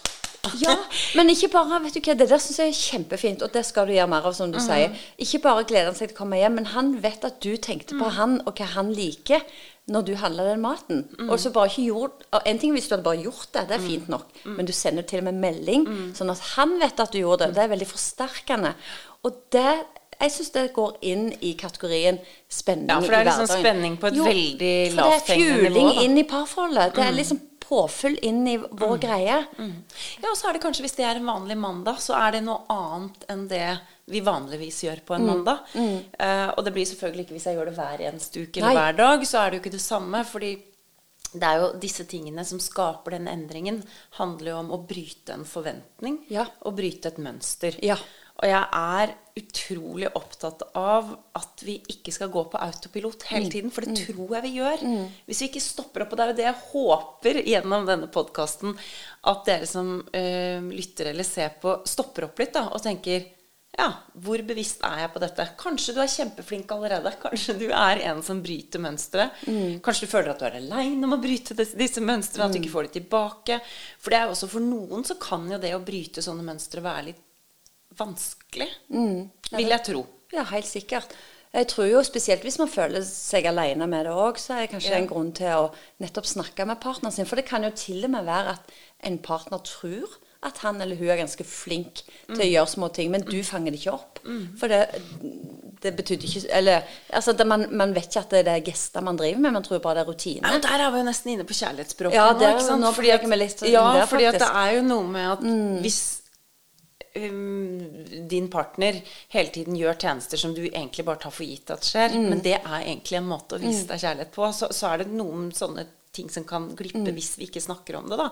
ja, 0.61 0.75
men 1.19 1.33
ikke 1.33 1.51
bare 1.53 1.81
vet 1.83 1.97
du 1.97 2.01
hva, 2.03 2.15
Det 2.19 2.29
der 2.31 2.43
syns 2.43 2.61
jeg 2.61 2.73
er 2.73 2.77
kjempefint, 2.79 3.43
og 3.43 3.53
det 3.55 3.65
skal 3.67 3.89
du 3.89 3.95
gjøre 3.97 4.11
mer 4.11 4.29
av, 4.29 4.37
som 4.37 4.53
du 4.53 4.61
mm. 4.61 4.65
sier. 4.65 5.09
Ikke 5.25 5.43
bare 5.45 5.67
gleder 5.69 5.91
han 5.91 5.99
seg 5.99 6.11
til 6.11 6.17
å 6.17 6.21
komme 6.23 6.39
hjem, 6.41 6.61
men 6.61 6.71
han 6.75 6.95
vet 7.03 7.27
at 7.27 7.41
du 7.45 7.57
tenkte 7.57 7.99
på 7.99 8.07
mm. 8.07 8.15
han 8.19 8.39
og 8.45 8.55
hva 8.55 8.71
han 8.77 8.95
liker 8.95 9.45
når 9.89 10.05
du 10.05 10.15
handler 10.21 10.51
den 10.51 10.63
maten. 10.63 11.05
Mm. 11.19 11.29
Og 11.33 11.41
så 11.41 11.53
bare 11.53 11.71
ikke 11.71 11.87
gjort 11.89 12.25
En 12.45 12.59
ting 12.61 12.75
hvis 12.77 12.89
du 12.89 12.95
hadde 12.95 13.07
bare 13.07 13.23
gjort 13.25 13.49
det, 13.55 13.63
det 13.71 13.79
er 13.79 13.85
fint 13.85 14.09
nok, 14.13 14.27
mm. 14.45 14.57
men 14.59 14.69
du 14.69 14.73
sender 14.77 15.07
til 15.09 15.23
og 15.23 15.31
med 15.31 15.39
melding, 15.45 15.87
mm. 15.89 16.09
sånn 16.19 16.33
at 16.33 16.43
han 16.55 16.77
vet 16.81 17.01
at 17.01 17.15
du 17.15 17.23
gjorde 17.23 17.47
det. 17.47 17.57
Det 17.57 17.65
er 17.65 17.73
veldig 17.73 17.89
forsterkende. 17.89 18.75
Og 19.27 19.47
det 19.55 19.71
jeg 20.19 20.33
syns 20.35 20.49
det 20.51 20.63
går 20.75 20.97
inn 21.07 21.29
i 21.47 21.53
kategorien 21.59 22.17
spenning 22.51 22.89
i 22.91 23.07
hverdagen. 23.07 23.07
Ja, 23.07 23.07
for 23.07 23.15
det 23.15 23.19
er 23.21 23.29
liksom 23.29 23.61
spenning 23.63 23.99
på 24.03 24.09
et 24.09 24.17
jo, 24.19 24.25
veldig 24.27 24.73
lavthengende 24.97 25.13
nivå. 25.15 25.21
Det 25.29 25.37
er 25.37 25.69
fjuling 25.69 26.01
inn 26.03 26.19
i 26.19 26.25
parforholdet. 26.27 26.97
Det 26.97 27.05
er 27.05 27.13
mm. 27.13 27.19
liksom 27.21 27.41
påfyll 27.69 28.17
inn 28.25 28.47
i 28.49 28.57
vår 28.59 28.97
mm. 28.97 29.01
greie. 29.03 29.39
Mm. 29.59 29.75
Ja, 30.23 30.31
og 30.31 30.37
så 30.41 30.49
er 30.49 30.57
det 30.57 30.63
kanskje, 30.65 30.87
hvis 30.87 30.97
det 30.97 31.05
er 31.05 31.21
en 31.21 31.29
vanlig 31.29 31.59
mandag, 31.61 32.01
så 32.01 32.17
er 32.17 32.39
det 32.39 32.43
noe 32.47 32.65
annet 32.73 33.27
enn 33.29 33.45
det 33.51 33.67
vi 34.09 34.23
vanligvis 34.25 34.81
gjør 34.87 35.03
på 35.05 35.19
en 35.19 35.27
mm. 35.27 35.29
mandag. 35.29 35.75
Uh, 35.77 36.49
og 36.55 36.65
det 36.65 36.73
blir 36.73 36.89
selvfølgelig 36.89 37.27
ikke 37.27 37.37
hvis 37.37 37.49
jeg 37.51 37.59
gjør 37.59 37.69
det 37.69 37.77
hver 37.77 38.07
eneste 38.09 38.47
uke 38.47 38.63
eller 38.63 38.73
Nei. 38.73 38.81
hver 38.81 38.99
dag, 39.03 39.29
så 39.29 39.43
er 39.43 39.51
det 39.51 39.59
jo 39.59 39.65
ikke 39.67 39.77
det 39.77 39.85
samme. 39.85 40.25
fordi 40.25 40.55
det 41.29 41.45
er 41.45 41.61
jo 41.61 41.73
disse 41.77 42.07
tingene 42.09 42.45
som 42.49 42.61
skaper 42.63 43.19
den 43.19 43.29
endringen, 43.29 43.83
handler 44.17 44.55
jo 44.55 44.61
om 44.63 44.71
å 44.73 44.81
bryte 44.89 45.35
en 45.37 45.45
forventning 45.49 46.23
ja. 46.33 46.47
og 46.65 46.79
bryte 46.79 47.13
et 47.13 47.21
mønster. 47.21 47.77
Ja. 47.85 47.99
Og 48.39 48.47
jeg 48.47 48.65
er 48.79 49.15
utrolig 49.39 50.09
opptatt 50.19 50.63
av 50.79 51.11
at 51.39 51.63
vi 51.67 51.77
ikke 51.91 52.13
skal 52.15 52.31
gå 52.33 52.43
på 52.51 52.61
autopilot 52.63 53.27
hele 53.31 53.47
mm. 53.49 53.53
tiden. 53.55 53.73
For 53.75 53.87
det 53.87 53.95
mm. 53.95 53.99
tror 54.05 54.37
jeg 54.37 54.45
vi 54.47 54.53
gjør. 54.59 54.85
Mm. 54.87 55.17
Hvis 55.27 55.43
vi 55.43 55.49
ikke 55.51 55.65
stopper 55.65 56.05
opp. 56.05 56.13
Og 56.13 56.19
det 56.19 56.25
er 56.25 56.33
jo 56.33 56.39
det 56.39 56.47
jeg 56.47 56.61
håper 56.69 57.41
gjennom 57.47 57.89
denne 57.89 58.11
podkasten, 58.15 58.77
at 59.33 59.43
dere 59.49 59.71
som 59.71 59.99
øh, 60.03 60.71
lytter 60.71 61.13
eller 61.13 61.27
ser 61.27 61.59
på, 61.63 61.81
stopper 61.89 62.29
opp 62.29 62.43
litt 62.43 62.55
da, 62.55 62.69
og 62.71 62.83
tenker 62.85 63.27
ja, 63.79 63.93
hvor 64.25 64.41
bevisst 64.43 64.81
er 64.87 65.05
jeg 65.05 65.11
på 65.15 65.21
dette? 65.23 65.45
Kanskje 65.61 65.93
du 65.95 66.01
er 66.03 66.11
kjempeflink 66.11 66.73
allerede. 66.75 67.13
Kanskje 67.23 67.55
du 67.61 67.67
er 67.69 68.01
en 68.11 68.25
som 68.27 68.41
bryter 68.43 68.83
mønsteret. 68.83 69.45
Mm. 69.47 69.79
Kanskje 69.85 70.09
du 70.09 70.13
føler 70.15 70.33
at 70.33 70.43
du 70.43 70.49
er 70.49 70.57
aleine 70.59 71.07
om 71.07 71.15
å 71.15 71.21
bryte 71.23 71.55
disse, 71.59 72.03
mønstrene, 72.03 72.49
at 72.49 72.57
du 72.57 72.59
ikke 72.59 72.73
får 72.73 72.89
det 72.89 72.97
tilbake. 72.97 73.61
For 74.01 74.15
det 74.15 74.19
er 74.19 74.33
også 74.33 74.51
for 74.51 74.65
noen 74.65 75.07
så 75.07 75.19
kan 75.23 75.47
jo 75.53 75.61
det 75.63 75.77
å 75.77 75.85
bryte 75.85 76.25
sånne 76.25 76.47
mønstre 76.49 76.83
være 76.83 77.11
litt 77.13 77.25
vanskelig. 77.99 78.71
Mm. 78.95 79.27
Vil 79.53 79.75
jeg 79.75 79.85
tro. 79.91 80.05
Ja, 80.35 80.45
helt 80.53 80.69
sikkert. 80.69 81.17
Jeg 81.53 81.69
tror 81.71 81.87
jo 81.89 82.01
spesielt 82.05 82.45
hvis 82.45 82.59
man 82.61 82.69
føler 82.69 83.05
seg 83.07 83.47
alene 83.49 83.87
med 83.89 84.05
det 84.05 84.13
òg, 84.13 84.37
så 84.41 84.55
er 84.55 84.67
det 84.67 84.73
kanskje 84.75 84.93
ja. 84.93 85.01
en 85.01 85.09
grunn 85.09 85.31
til 85.37 85.49
å 85.49 85.71
nettopp 86.03 86.29
snakke 86.29 86.67
med 86.69 86.81
partneren 86.83 87.15
sin. 87.15 87.29
For 87.29 87.41
det 87.41 87.49
kan 87.49 87.65
jo 87.65 87.73
til 87.73 88.05
og 88.05 88.13
med 88.13 88.29
være 88.29 88.59
at 88.59 88.75
en 89.09 89.17
partner 89.25 89.63
tror 89.65 90.19
at 90.47 90.61
han 90.63 90.79
eller 90.81 90.99
hun 91.01 91.09
er 91.11 91.19
ganske 91.19 91.43
flink 91.43 92.05
til 92.29 92.45
å 92.45 92.47
gjøre 92.47 92.71
små 92.71 92.89
ting, 92.95 93.09
men 93.11 93.25
du 93.27 93.41
fanger 93.43 93.75
det 93.75 93.81
ikke 93.81 93.95
opp. 93.97 94.21
For 94.61 94.71
det, 94.71 94.85
det 95.83 95.95
betydde 95.97 96.29
ikke 96.29 96.53
Eller 96.55 96.87
altså, 97.09 97.33
det, 97.33 97.47
man, 97.49 97.65
man 97.75 97.95
vet 97.97 98.07
ikke 98.11 98.23
at 98.27 98.37
det 98.47 98.53
er 98.53 98.63
gester 98.67 99.03
man 99.03 99.19
driver 99.19 99.41
med, 99.41 99.57
man 99.57 99.67
tror 99.67 99.81
bare 99.83 99.99
det 99.99 100.05
er 100.05 100.13
rutine. 100.13 100.45
Ja, 100.45 100.55
og 100.61 100.63
der 100.63 100.85
er 100.85 100.95
vi 100.95 101.03
jo 101.03 101.09
nesten 101.09 101.33
inne 101.35 101.49
på 101.49 101.57
kjærlighetsspråket 101.59 102.19
Ja, 102.19 102.29
nå. 102.31 102.39
det 102.39 102.47
er 102.47 102.55
ikke 102.55 102.69
sant? 102.69 102.89
Fordi 102.99 103.13
at, 103.17 103.27
ja, 103.73 104.05
fordi 104.05 104.31
at 104.31 104.39
det. 104.39 104.47
Mm. 104.53 104.63
er 104.63 104.77
jo 104.77 104.87
noe 104.93 105.11
med 105.17 105.33
at 105.33 105.45
hvis 105.87 106.01
um, 107.27 108.27
din 108.29 108.49
partner 108.53 109.01
hele 109.35 109.51
tiden 109.55 109.77
gjør 109.79 109.99
tjenester 109.99 110.41
som 110.41 110.55
du 110.57 110.63
egentlig 110.69 111.05
bare 111.05 111.21
tar 111.25 111.35
for 111.35 111.45
gitt 111.45 111.71
at 111.75 111.87
skjer, 111.87 112.15
Mm. 112.15 112.29
men 112.31 112.41
det 112.45 112.57
er 112.61 112.81
egentlig 112.85 113.19
en 113.19 113.29
måte 113.29 113.57
å 113.59 113.63
vise 113.63 113.87
deg 113.91 114.01
kjærlighet 114.01 114.33
på, 114.35 114.49
så, 114.53 114.69
så 114.73 114.93
er 114.93 114.99
det 115.05 115.13
noen 115.13 115.51
sånne 115.53 115.87
ting 116.13 116.31
som 116.33 116.43
kan 116.49 116.71
glippe 116.75 116.99
Mm. 117.05 117.15
hvis 117.15 117.37
vi 117.39 117.47
ikke 117.47 117.61
snakker 117.63 117.97
om 118.01 118.09
det. 118.09 118.17
da. 118.19 118.29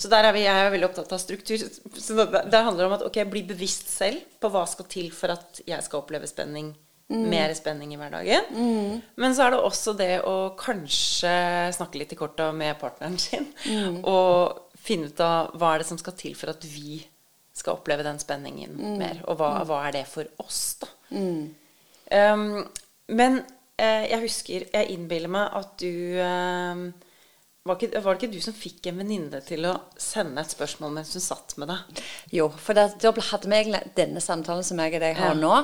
Så 0.00 0.08
der 0.10 0.24
er 0.24 0.32
vi, 0.32 0.40
jeg 0.46 0.56
er 0.66 0.70
veldig 0.72 0.88
opptatt 0.88 1.12
av 1.12 1.18
struktur. 1.22 1.58
Så 1.94 2.16
det, 2.16 2.24
det 2.50 2.62
handler 2.64 2.86
om 2.88 2.94
at 2.96 3.02
ok, 3.06 3.20
bli 3.30 3.42
bevisst 3.46 3.88
selv 3.92 4.18
på 4.40 4.50
hva 4.50 4.64
skal 4.66 4.86
til 4.90 5.10
for 5.14 5.30
at 5.36 5.60
jeg 5.66 5.82
skal 5.84 6.00
oppleve 6.02 6.26
spenning. 6.26 6.72
Mer 7.10 7.50
spenning 7.58 7.90
i 7.92 7.96
hverdagen. 7.98 8.52
Men 9.18 9.32
så 9.34 9.42
er 9.48 9.50
det 9.50 9.60
også 9.66 9.96
det 9.98 10.12
å 10.22 10.54
kanskje 10.58 11.72
snakke 11.74 11.98
litt 11.98 12.12
i 12.14 12.18
korta 12.18 12.52
med 12.54 12.78
partneren 12.78 13.18
sin. 13.18 13.48
Og 14.06 14.60
finne 14.80 15.10
ut 15.10 15.20
av 15.20 15.50
hva 15.58 15.74
er 15.74 15.82
det 15.82 15.88
som 15.90 15.98
skal 15.98 16.14
til 16.18 16.34
for 16.38 16.50
at 16.54 16.62
vi 16.64 17.00
skal 17.56 17.78
oppleve 17.78 18.06
den 18.06 18.20
spenningen 18.22 18.76
mer. 19.00 19.22
Og 19.28 19.38
hva, 19.40 19.52
hva 19.68 19.82
er 19.88 20.00
det 20.00 20.06
for 20.10 20.28
oss, 20.42 20.78
da. 20.82 20.90
Um, 22.10 22.64
men 23.14 23.36
eh, 23.78 24.06
jeg 24.10 24.18
husker 24.24 24.64
Jeg 24.72 24.88
innbiller 24.94 25.30
meg 25.30 25.52
at 25.58 25.74
du 25.78 26.18
eh, 26.18 26.80
var, 27.68 27.76
ikke, 27.76 28.00
var 28.00 28.16
det 28.16 28.22
ikke 28.22 28.32
du 28.32 28.40
som 28.40 28.54
fikk 28.56 28.86
en 28.88 29.02
venninne 29.02 29.38
til 29.44 29.66
å 29.68 29.74
sende 30.00 30.40
et 30.40 30.52
spørsmål 30.54 30.94
mens 30.94 31.10
hun 31.12 31.20
satt 31.20 31.52
med 31.60 31.68
deg? 31.68 31.98
Jo, 32.32 32.46
for 32.56 32.78
da, 32.78 32.86
da 32.88 33.12
hadde 33.12 33.50
vi 33.52 33.58
egentlig 33.58 33.82
denne 33.98 34.22
samtalen 34.24 34.64
som 34.64 34.80
jeg 34.80 34.94
og 34.96 35.04
deg 35.04 35.18
har 35.18 35.34
Ja. 35.34 35.36
nå, 35.36 35.58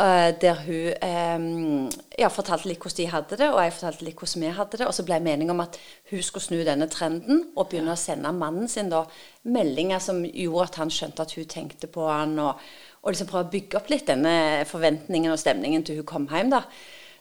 uh, 0.00 0.30
der 0.42 0.64
hun 0.66 1.06
um, 1.06 1.86
ja, 2.18 2.32
fortalte 2.34 2.66
litt 2.66 2.82
hvordan 2.82 2.98
de 2.98 3.06
hadde 3.14 3.38
det, 3.38 3.52
og 3.52 3.60
jeg 3.62 3.76
fortalte 3.76 4.08
litt 4.08 4.18
hvordan 4.18 4.42
vi 4.42 4.52
hadde 4.58 4.82
det. 4.82 4.90
Og 4.90 4.98
så 4.98 5.06
ble 5.06 5.20
meningen 5.22 5.54
om 5.54 5.62
at 5.62 5.78
hun 6.10 6.26
skulle 6.26 6.48
snu 6.48 6.58
denne 6.66 6.90
trenden 6.90 7.46
og 7.54 7.70
begynne 7.70 7.94
å 7.94 8.02
sende 8.08 8.34
mannen 8.34 8.66
sin 8.66 8.90
da 8.90 9.04
meldinger 9.46 10.02
som 10.02 10.24
gjorde 10.26 10.66
at 10.66 10.82
han 10.82 10.90
skjønte 10.90 11.28
at 11.28 11.38
hun 11.38 11.46
tenkte 11.46 11.86
på 11.86 12.10
han, 12.10 12.34
og, 12.42 12.58
og 13.06 13.14
liksom 13.14 13.30
prøve 13.30 13.46
å 13.46 13.54
bygge 13.54 13.78
opp 13.78 13.94
litt 13.94 14.10
denne 14.10 14.66
forventningen 14.66 15.30
og 15.30 15.38
stemningen 15.38 15.86
til 15.86 16.02
hun 16.02 16.10
kom 16.10 16.26
hjem. 16.34 16.56
da. 16.58 16.66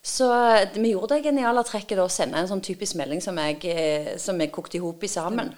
Så 0.06 0.28
eh, 0.56 0.68
vi 0.76 0.92
gjorde 0.94 1.16
det 1.16 1.32
geniale 1.32 1.64
trekket 1.66 1.98
da 1.98 2.06
å 2.06 2.12
sende 2.14 2.38
en 2.38 2.50
sånn 2.52 2.62
typisk 2.62 2.94
melding 3.00 3.24
som 3.26 3.40
jeg, 3.42 3.58
eh, 3.74 4.12
som 4.22 4.38
jeg 4.38 4.54
kokte 4.54 4.78
i 4.78 4.84
hop 4.84 5.02
i 5.02 5.10
sammen. 5.10 5.50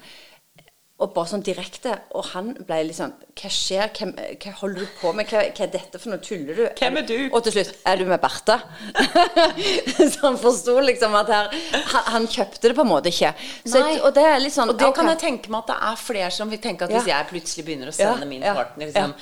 Og 0.97 1.11
bare 1.13 1.29
sånn 1.29 1.43
direkte. 1.45 1.91
Og 2.17 2.29
han 2.31 2.53
ble 2.65 2.77
liksom 2.87 3.11
Hva 3.37 3.49
skjer? 3.53 3.91
Hvem, 3.93 4.13
hva 4.41 4.53
holder 4.63 4.85
du 4.87 4.93
på 4.97 5.11
med? 5.13 5.27
Hva, 5.29 5.43
hva 5.51 5.65
er 5.67 5.73
dette 5.75 5.99
for 6.01 6.09
noe? 6.09 6.21
Tuller 6.23 6.57
du? 6.57 6.63
Hvem 6.79 6.97
er 7.03 7.05
du? 7.11 7.13
Og 7.27 7.43
til 7.45 7.53
slutt 7.57 7.83
Er 7.91 7.99
du 7.99 8.07
med 8.09 8.23
Bertha? 8.23 8.55
så 10.15 10.23
han 10.23 10.39
forsto 10.41 10.73
liksom 10.87 11.19
at 11.19 11.29
her 11.35 11.51
han, 11.91 12.07
han 12.15 12.25
kjøpte 12.31 12.71
det 12.71 12.73
på 12.79 12.87
en 12.87 12.89
måte 12.89 13.11
ikke. 13.11 13.33
Så, 13.59 13.83
Nei. 13.83 13.99
og 13.99 14.09
det 14.15 14.25
er 14.31 14.41
litt 14.41 14.55
sånn 14.55 14.73
Og 14.73 14.79
det 14.79 14.87
okay. 14.87 15.03
kan 15.03 15.11
jeg 15.11 15.21
tenke 15.27 15.53
meg 15.53 15.67
at 15.67 15.75
det 15.75 15.77
er 15.91 16.01
flere 16.07 16.31
som 16.39 16.55
vil 16.55 16.63
tenke 16.63 16.87
at 16.87 16.95
hvis 16.95 17.11
Ja. 17.11 17.19
jeg 17.19 17.29
plutselig 17.35 17.67
begynner 17.67 17.91
å 17.91 17.97
sende 17.99 18.25
Ja, 18.25 18.31
min 18.31 18.47
partner 18.47 18.89
liksom, 18.89 19.13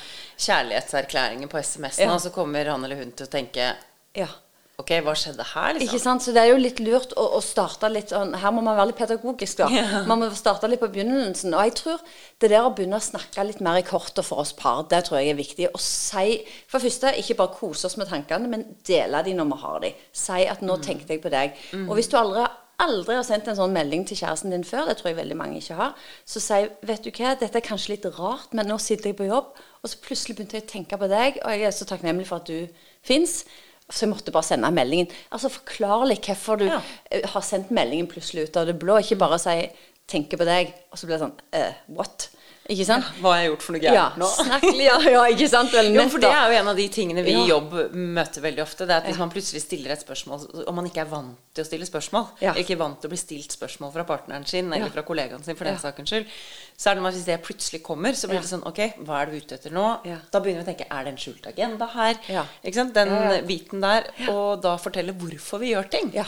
kjærlighetserklæringer 0.48 1.52
på 1.52 1.60
SMS-en, 1.60 2.08
Ja. 2.08 2.14
og 2.14 2.24
så 2.24 2.32
kommer 2.32 2.72
han 2.72 2.88
eller 2.88 3.04
hun 3.04 3.12
til 3.12 3.28
å 3.28 3.36
tenke 3.36 3.74
ja. 4.16 4.32
Ok, 4.82 4.92
hva 5.06 5.14
skjedde 5.16 5.44
her, 5.54 5.78
liksom? 5.78 5.88
Ikke 5.88 6.02
sant? 6.04 6.24
Så 6.26 6.34
det 6.36 6.42
er 6.42 6.50
jo 6.52 6.58
litt 6.60 6.82
lurt 6.84 7.14
å, 7.16 7.24
å 7.38 7.42
starte 7.44 7.88
litt 7.88 8.12
sånn 8.12 8.34
Her 8.42 8.52
må 8.52 8.64
man 8.66 8.76
være 8.76 8.90
litt 8.90 9.00
pedagogisk, 9.00 9.62
da. 9.62 9.70
Ja. 9.72 10.02
Man 10.10 10.20
må 10.20 10.28
starte 10.36 10.68
litt 10.68 10.82
på 10.84 10.90
begynnelsen. 10.92 11.56
Og 11.56 11.70
jeg 11.70 11.76
tror 11.80 12.04
det 12.44 12.52
der 12.52 12.68
å 12.68 12.74
begynne 12.76 13.00
å 13.00 13.06
snakke 13.06 13.46
litt 13.48 13.64
mer 13.64 13.80
i 13.80 13.86
kortet 13.88 14.28
for 14.28 14.44
oss 14.44 14.52
par, 14.58 14.84
det 14.92 15.06
tror 15.08 15.22
jeg 15.22 15.32
er 15.32 15.40
viktig. 15.40 15.70
Å 15.72 15.80
si 15.80 16.42
For 16.68 16.78
det 16.80 16.90
første, 16.90 17.16
ikke 17.22 17.40
bare 17.40 17.56
kose 17.56 17.88
oss 17.88 17.96
med 18.02 18.12
tankene, 18.12 18.52
men 18.52 18.68
dele 18.88 19.24
de 19.24 19.38
når 19.38 19.50
vi 19.54 19.62
har 19.64 19.80
de. 19.86 19.96
Si 20.12 20.44
at 20.44 20.62
'nå 20.62 20.78
tenkte 20.84 21.16
jeg 21.16 21.24
på 21.24 21.32
deg'. 21.32 21.56
Og 21.88 21.96
hvis 21.96 22.12
du 22.12 22.20
aldri 22.20 22.46
Aldri 22.84 23.16
har 23.16 23.24
sendt 23.24 23.48
en 23.48 23.56
sånn 23.56 23.72
melding 23.72 24.02
til 24.04 24.18
kjæresten 24.20 24.52
din 24.52 24.66
før, 24.68 24.90
det 24.90 24.98
tror 25.00 25.14
jeg 25.14 25.16
veldig 25.22 25.38
mange 25.40 25.62
ikke 25.62 25.78
har, 25.80 25.94
så 26.28 26.42
si 26.44 26.58
'Vet 26.84 27.06
du 27.06 27.12
hva, 27.12 27.32
dette 27.40 27.56
er 27.56 27.64
kanskje 27.64 27.94
litt 27.94 28.08
rart, 28.20 28.52
men 28.52 28.68
nå 28.68 28.76
sitter 28.78 29.14
jeg 29.14 29.16
på 29.16 29.30
jobb', 29.30 29.56
og 29.82 29.88
så 29.90 30.02
plutselig 30.04 30.36
begynte 30.36 30.58
jeg 30.60 30.66
å 30.66 30.72
tenke 30.74 30.98
på 31.00 31.08
deg, 31.08 31.40
og 31.46 31.52
jeg 31.56 31.64
er 31.64 31.72
så 31.72 31.88
takknemlig 31.88 32.28
for 32.28 32.44
at 32.44 32.48
du 32.52 32.68
fins. 33.02 33.46
Så 33.92 34.06
jeg 34.06 34.10
måtte 34.16 34.32
bare 34.34 34.44
sende 34.44 34.72
meldingen. 34.74 35.08
Altså 35.32 35.50
Forklar 35.54 36.08
litt 36.10 36.26
hvorfor 36.26 36.58
du 36.58 36.66
Ja. 36.66 36.82
eh, 37.12 37.22
har 37.30 37.42
sendt 37.42 37.70
meldingen 37.72 38.08
plutselig 38.08 38.50
ut 38.50 38.58
av 38.58 38.66
det 38.66 38.80
blå. 38.80 38.98
Ikke 39.00 39.18
bare 39.18 39.38
si 39.40 39.70
'tenker 40.08 40.38
på 40.38 40.46
deg', 40.46 40.74
og 40.92 40.98
så 40.98 41.06
blir 41.08 41.18
det 41.18 41.26
sånn 41.28 41.40
uh, 41.54 41.74
'what?' 41.90 42.30
Ikke 42.68 42.86
sant? 42.88 43.06
Hva 43.22 43.36
har 43.36 43.42
jeg 43.44 43.50
gjort 43.52 43.62
for 43.62 43.76
noe 43.76 43.82
Ja, 43.94 44.06
nå? 44.18 44.26
snakk 44.26 44.64
ja, 44.82 44.96
ja, 45.06 45.20
ikke 45.30 45.48
sant? 45.52 45.70
Vel, 45.72 45.92
Jo, 45.94 46.08
for 46.10 46.18
det 46.24 46.32
er 46.34 46.50
jo 46.50 46.56
en 46.64 46.68
av 46.72 46.76
de 46.80 46.88
tingene 46.90 47.22
vi 47.24 47.30
i 47.36 47.44
Ja. 47.46 47.60
jobb 47.60 47.76
møter 47.94 48.42
veldig 48.42 48.64
ofte. 48.64 48.88
Det 48.88 48.90
er 48.96 48.98
at 49.04 49.06
Hvis 49.06 49.20
man 49.22 49.30
plutselig 49.30 49.62
stiller 49.62 49.92
et 49.94 50.02
spørsmål, 50.02 50.66
og 50.66 50.74
man 50.74 50.86
ikke 50.90 51.02
er 51.04 51.06
vant 51.12 51.38
til 51.54 51.64
å 51.64 51.68
stille 51.68 51.86
spørsmål, 51.86 52.26
Ja. 52.42 52.52
eller 52.54 52.64
ikke 52.64 52.74
er 52.74 52.82
vant 52.82 53.00
til 53.02 53.08
å 53.08 53.14
bli 53.14 53.18
stilt 53.22 53.52
spørsmål 53.54 53.94
fra 53.94 54.04
partneren 54.04 54.48
sin 54.48 54.74
eller 54.74 54.88
Ja. 54.88 54.92
fra 54.92 55.04
kollegaen 55.04 55.44
sin, 55.46 55.56
for 55.56 55.64
den 55.66 55.76
Ja. 55.76 55.80
sakens 55.80 56.10
skyld, 56.10 56.26
så 56.78 56.90
er 56.90 56.96
det 56.96 57.04
når 57.04 57.12
hvis 57.14 57.26
det 57.26 57.44
plutselig 57.44 57.84
kommer, 57.84 58.10
så 58.16 58.28
blir 58.28 58.42
det 58.42 58.50
sånn 58.50 58.66
Ok, 58.66 58.94
hva 59.06 59.22
er 59.22 59.26
du 59.28 59.38
ute 59.38 59.54
etter 59.60 59.70
nå? 59.72 60.00
Ja. 60.04 60.18
Da 60.32 60.40
begynner 60.40 60.66
vi 60.66 60.72
å 60.72 60.76
tenke 60.76 60.88
Er 60.90 61.04
det 61.04 61.08
en 61.14 61.18
skjult 61.18 61.46
agenda 61.46 61.88
her? 61.94 62.16
Ja. 62.28 62.46
Ikke 62.66 62.74
sant? 62.74 62.94
Den 62.96 63.08
Ja, 63.10 63.32
ja. 63.34 63.42
biten 63.42 63.80
der. 63.82 64.06
Og 64.28 64.62
da 64.64 64.76
fortelle 64.78 65.14
hvorfor 65.14 65.60
vi 65.60 65.74
gjør 65.76 65.88
ting. 65.90 66.12
Ja. 66.16 66.26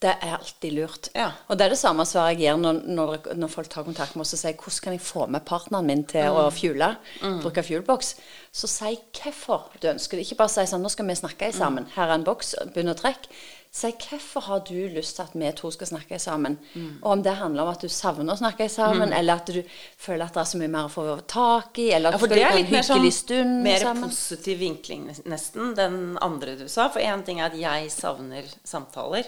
Det 0.00 0.12
er 0.22 0.36
alltid 0.36 0.72
lurt. 0.76 1.08
Ja. 1.14 1.32
Og 1.50 1.58
det 1.58 1.64
er 1.66 1.72
det 1.74 1.78
samme 1.80 2.04
svaret 2.06 2.38
jeg 2.38 2.44
gir 2.46 2.56
når, 2.60 2.84
når, 2.86 3.34
når 3.34 3.48
folk 3.50 3.68
tar 3.68 3.82
kontakt 3.82 4.14
med 4.14 4.22
oss 4.22 4.32
og 4.36 4.38
sier 4.38 4.54
'Hvordan 4.54 4.82
kan 4.84 4.92
jeg 4.92 5.00
få 5.02 5.26
med 5.28 5.44
partneren 5.44 5.86
min 5.86 6.04
til 6.04 6.22
Mm. 6.22 6.36
å 6.38 6.50
fuele?' 6.54 6.96
Bruke 7.42 7.62
fuelboks. 7.66 8.14
Så 8.52 8.68
si 8.68 8.96
hvorfor 9.12 9.62
du 9.82 9.88
ønsker 9.88 10.16
det. 10.16 10.26
Ikke 10.26 10.36
bare 10.38 10.48
si 10.48 10.60
sånn 10.70 10.82
'Nå 10.82 10.88
skal 10.90 11.06
vi 11.06 11.14
snakke 11.14 11.52
sammen. 11.52 11.84
Mm. 11.84 11.90
Her 11.96 12.08
er 12.10 12.14
en 12.14 12.24
boks. 12.24 12.54
Begynn 12.74 12.94
å 12.94 12.94
trekke'. 12.94 13.26
Si 13.72 13.90
hvorfor 13.92 14.40
har 14.42 14.60
du 14.60 14.88
lyst 14.88 15.16
til 15.16 15.22
at 15.22 15.34
vi 15.34 15.52
to 15.52 15.70
skal 15.70 15.86
snakke 15.86 16.18
sammen? 16.18 16.58
Mm. 16.74 16.98
Og 17.02 17.10
om 17.12 17.22
det 17.22 17.34
handler 17.36 17.62
om 17.62 17.68
at 17.68 17.80
du 17.80 17.88
savner 17.88 18.32
å 18.32 18.38
snakke 18.38 18.68
sammen, 18.70 19.12
eller 19.12 19.34
at 19.34 19.46
du 19.46 19.62
føler 19.98 20.24
at 20.24 20.32
det 20.34 20.40
er 20.40 20.44
så 20.44 20.58
mye 20.58 20.68
mer 20.68 20.86
å 20.86 20.90
få 20.90 21.20
tak 21.26 21.78
i, 21.78 21.90
eller 21.92 22.08
at 22.08 22.12
Ja, 22.14 22.18
for 22.18 22.26
du 22.28 22.34
er 22.34 22.44
ha 22.44 22.50
en 22.56 22.62
mer 22.62 22.64
hyggelig 22.82 22.84
sånn 22.86 23.12
stund 23.12 23.62
mer 23.62 23.78
sammen. 23.78 24.08
positiv 24.08 24.58
vinkling 24.58 25.06
nesten, 25.26 25.74
den 25.74 26.16
andre 26.22 26.56
du 26.56 26.68
sa. 26.68 26.88
For 26.88 27.00
én 27.00 27.22
ting 27.24 27.40
er 27.40 27.46
at 27.46 27.54
jeg 27.58 27.90
savner 27.90 28.44
samtaler. 28.64 29.26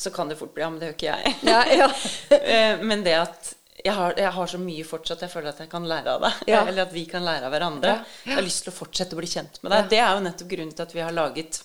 Så 0.00 0.12
kan 0.14 0.30
det 0.30 0.38
fort 0.40 0.54
bli 0.56 0.64
ja, 0.64 0.70
men 0.72 0.80
det 0.80 0.90
gjør 0.90 0.98
ikke 0.98 1.14
jeg. 1.14 1.32
Mm. 1.40 1.48
Ja, 1.50 1.62
ja. 1.82 1.88
Eh, 2.40 2.84
men 2.86 3.02
det 3.04 3.16
at 3.20 3.54
jeg 3.84 3.94
har, 3.96 4.14
jeg 4.18 4.32
har 4.36 4.50
så 4.50 4.58
mye 4.60 4.84
fortsatt 4.84 5.24
jeg 5.24 5.32
føler 5.32 5.52
at 5.52 5.60
jeg 5.62 5.70
kan 5.72 5.86
lære 5.88 6.14
av 6.16 6.24
deg. 6.24 6.44
Ja. 6.52 6.62
Eller 6.68 6.86
at 6.86 6.94
vi 6.94 7.06
kan 7.08 7.24
lære 7.26 7.48
av 7.48 7.54
hverandre. 7.54 7.96
Jeg 8.26 8.36
har 8.38 8.46
lyst 8.46 8.64
til 8.66 8.72
å 8.72 8.76
fortsette 8.76 9.16
å 9.16 9.20
bli 9.20 9.30
kjent 9.30 9.60
med 9.64 9.74
deg. 9.74 9.90
Det 9.92 10.00
er 10.02 10.14
jo 10.14 10.24
nettopp 10.24 10.52
grunnen 10.54 10.76
til 10.76 10.86
at 10.86 10.96
vi 10.96 11.04
har 11.04 11.16
laget 11.16 11.62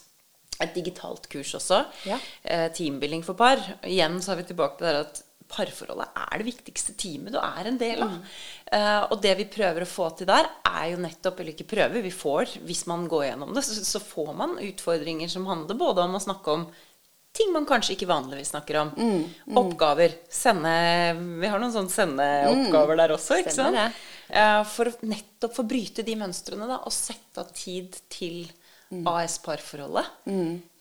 et 0.63 0.75
digitalt 0.75 1.27
kurs 1.32 1.51
også. 1.58 1.82
Ja. 2.08 2.20
Eh, 2.44 2.68
teambuilding 2.75 3.24
for 3.27 3.39
par. 3.39 3.62
Igjen 3.88 4.22
så 4.24 4.34
er 4.34 4.42
vi 4.42 4.50
tilbake 4.51 4.80
på 4.80 4.88
det 4.88 5.00
at 5.04 5.24
parforholdet 5.51 6.15
er 6.18 6.42
det 6.42 6.48
viktigste 6.48 6.96
teamet 6.98 7.36
du 7.36 7.39
er 7.39 7.68
en 7.70 7.77
del 7.77 8.01
av. 8.01 8.15
Eh, 8.74 9.01
og 9.12 9.20
det 9.24 9.36
vi 9.39 9.48
prøver 9.51 9.86
å 9.86 9.89
få 9.89 10.10
til 10.18 10.30
der, 10.30 10.48
er 10.65 10.88
jo 10.92 11.01
nettopp 11.04 11.39
Eller 11.39 11.54
ikke 11.54 11.70
prøver, 11.75 12.01
vi 12.01 12.12
får, 12.12 12.58
hvis 12.65 12.86
man 12.89 13.06
går 13.12 13.27
gjennom 13.30 13.54
det, 13.56 13.63
så, 13.68 13.77
så 13.86 14.01
får 14.01 14.32
man 14.38 14.58
utfordringer 14.63 15.32
som 15.32 15.46
handler 15.50 15.77
både 15.80 16.08
om 16.08 16.18
å 16.18 16.24
snakke 16.24 16.56
om 16.56 16.65
ting 17.36 17.51
man 17.54 17.68
kanskje 17.68 17.96
ikke 17.96 18.10
vanligvis 18.10 18.54
snakker 18.54 18.82
om. 18.82 18.92
Oppgaver. 19.62 20.18
Sende 20.32 20.75
Vi 21.42 21.50
har 21.51 21.62
noen 21.62 21.74
sånne 21.74 21.94
sendeoppgaver 21.94 23.01
der 23.01 23.15
også, 23.15 23.42
ikke 23.44 23.56
sant? 23.56 23.75
Det. 23.75 23.88
Eh, 24.42 24.62
For 24.72 24.92
å 24.92 24.96
nettopp 25.06 25.62
bryte 25.68 26.06
de 26.08 26.15
mønstrene 26.20 26.68
da, 26.70 26.82
og 26.88 26.96
sette 26.96 27.44
av 27.44 27.51
tid 27.56 27.98
til 28.12 28.46
AS-parforholdet. 28.96 30.12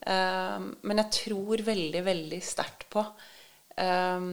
Uh, 0.04 0.66
men 0.84 1.00
jeg 1.00 1.16
tror 1.24 1.62
veldig, 1.64 2.02
veldig 2.04 2.40
sterkt 2.44 2.84
på 2.92 3.00
eh, 3.80 4.26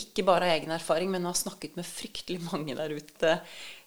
ikke 0.00 0.24
bare 0.26 0.48
av 0.48 0.54
egen 0.56 0.72
erfaring, 0.74 1.10
men 1.12 1.26
å 1.26 1.34
ha 1.34 1.36
snakket 1.36 1.76
med 1.78 1.86
fryktelig 1.88 2.40
mange 2.48 2.76
der 2.78 2.94
ute 2.96 3.36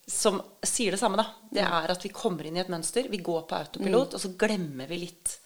som 0.06 0.42
sier 0.68 0.94
det 0.94 1.00
samme. 1.00 1.18
da. 1.18 1.25
Det 1.50 1.63
er 1.63 1.94
at 1.94 2.06
vi 2.06 2.12
kommer 2.13 2.46
inn 2.48 2.58
i 2.60 2.63
et 2.63 2.72
mønster, 2.72 3.08
vi 3.10 3.22
går 3.24 3.46
på 3.48 3.56
autopilot, 3.56 4.18
og 4.18 4.24
så 4.24 4.34
glemmer 4.40 4.90
vi 4.90 5.06
litt 5.06 5.38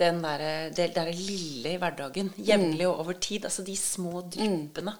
den 0.00 0.22
der, 0.24 0.70
det 0.74 0.90
det 0.96 1.06
lille 1.14 1.74
i 1.74 1.80
hverdagen. 1.80 2.32
Jevnlig 2.36 2.88
og 2.88 3.04
over 3.04 3.20
tid. 3.20 3.44
Altså 3.44 3.64
de 3.66 3.76
små 3.76 4.24
dryppene 4.32 4.96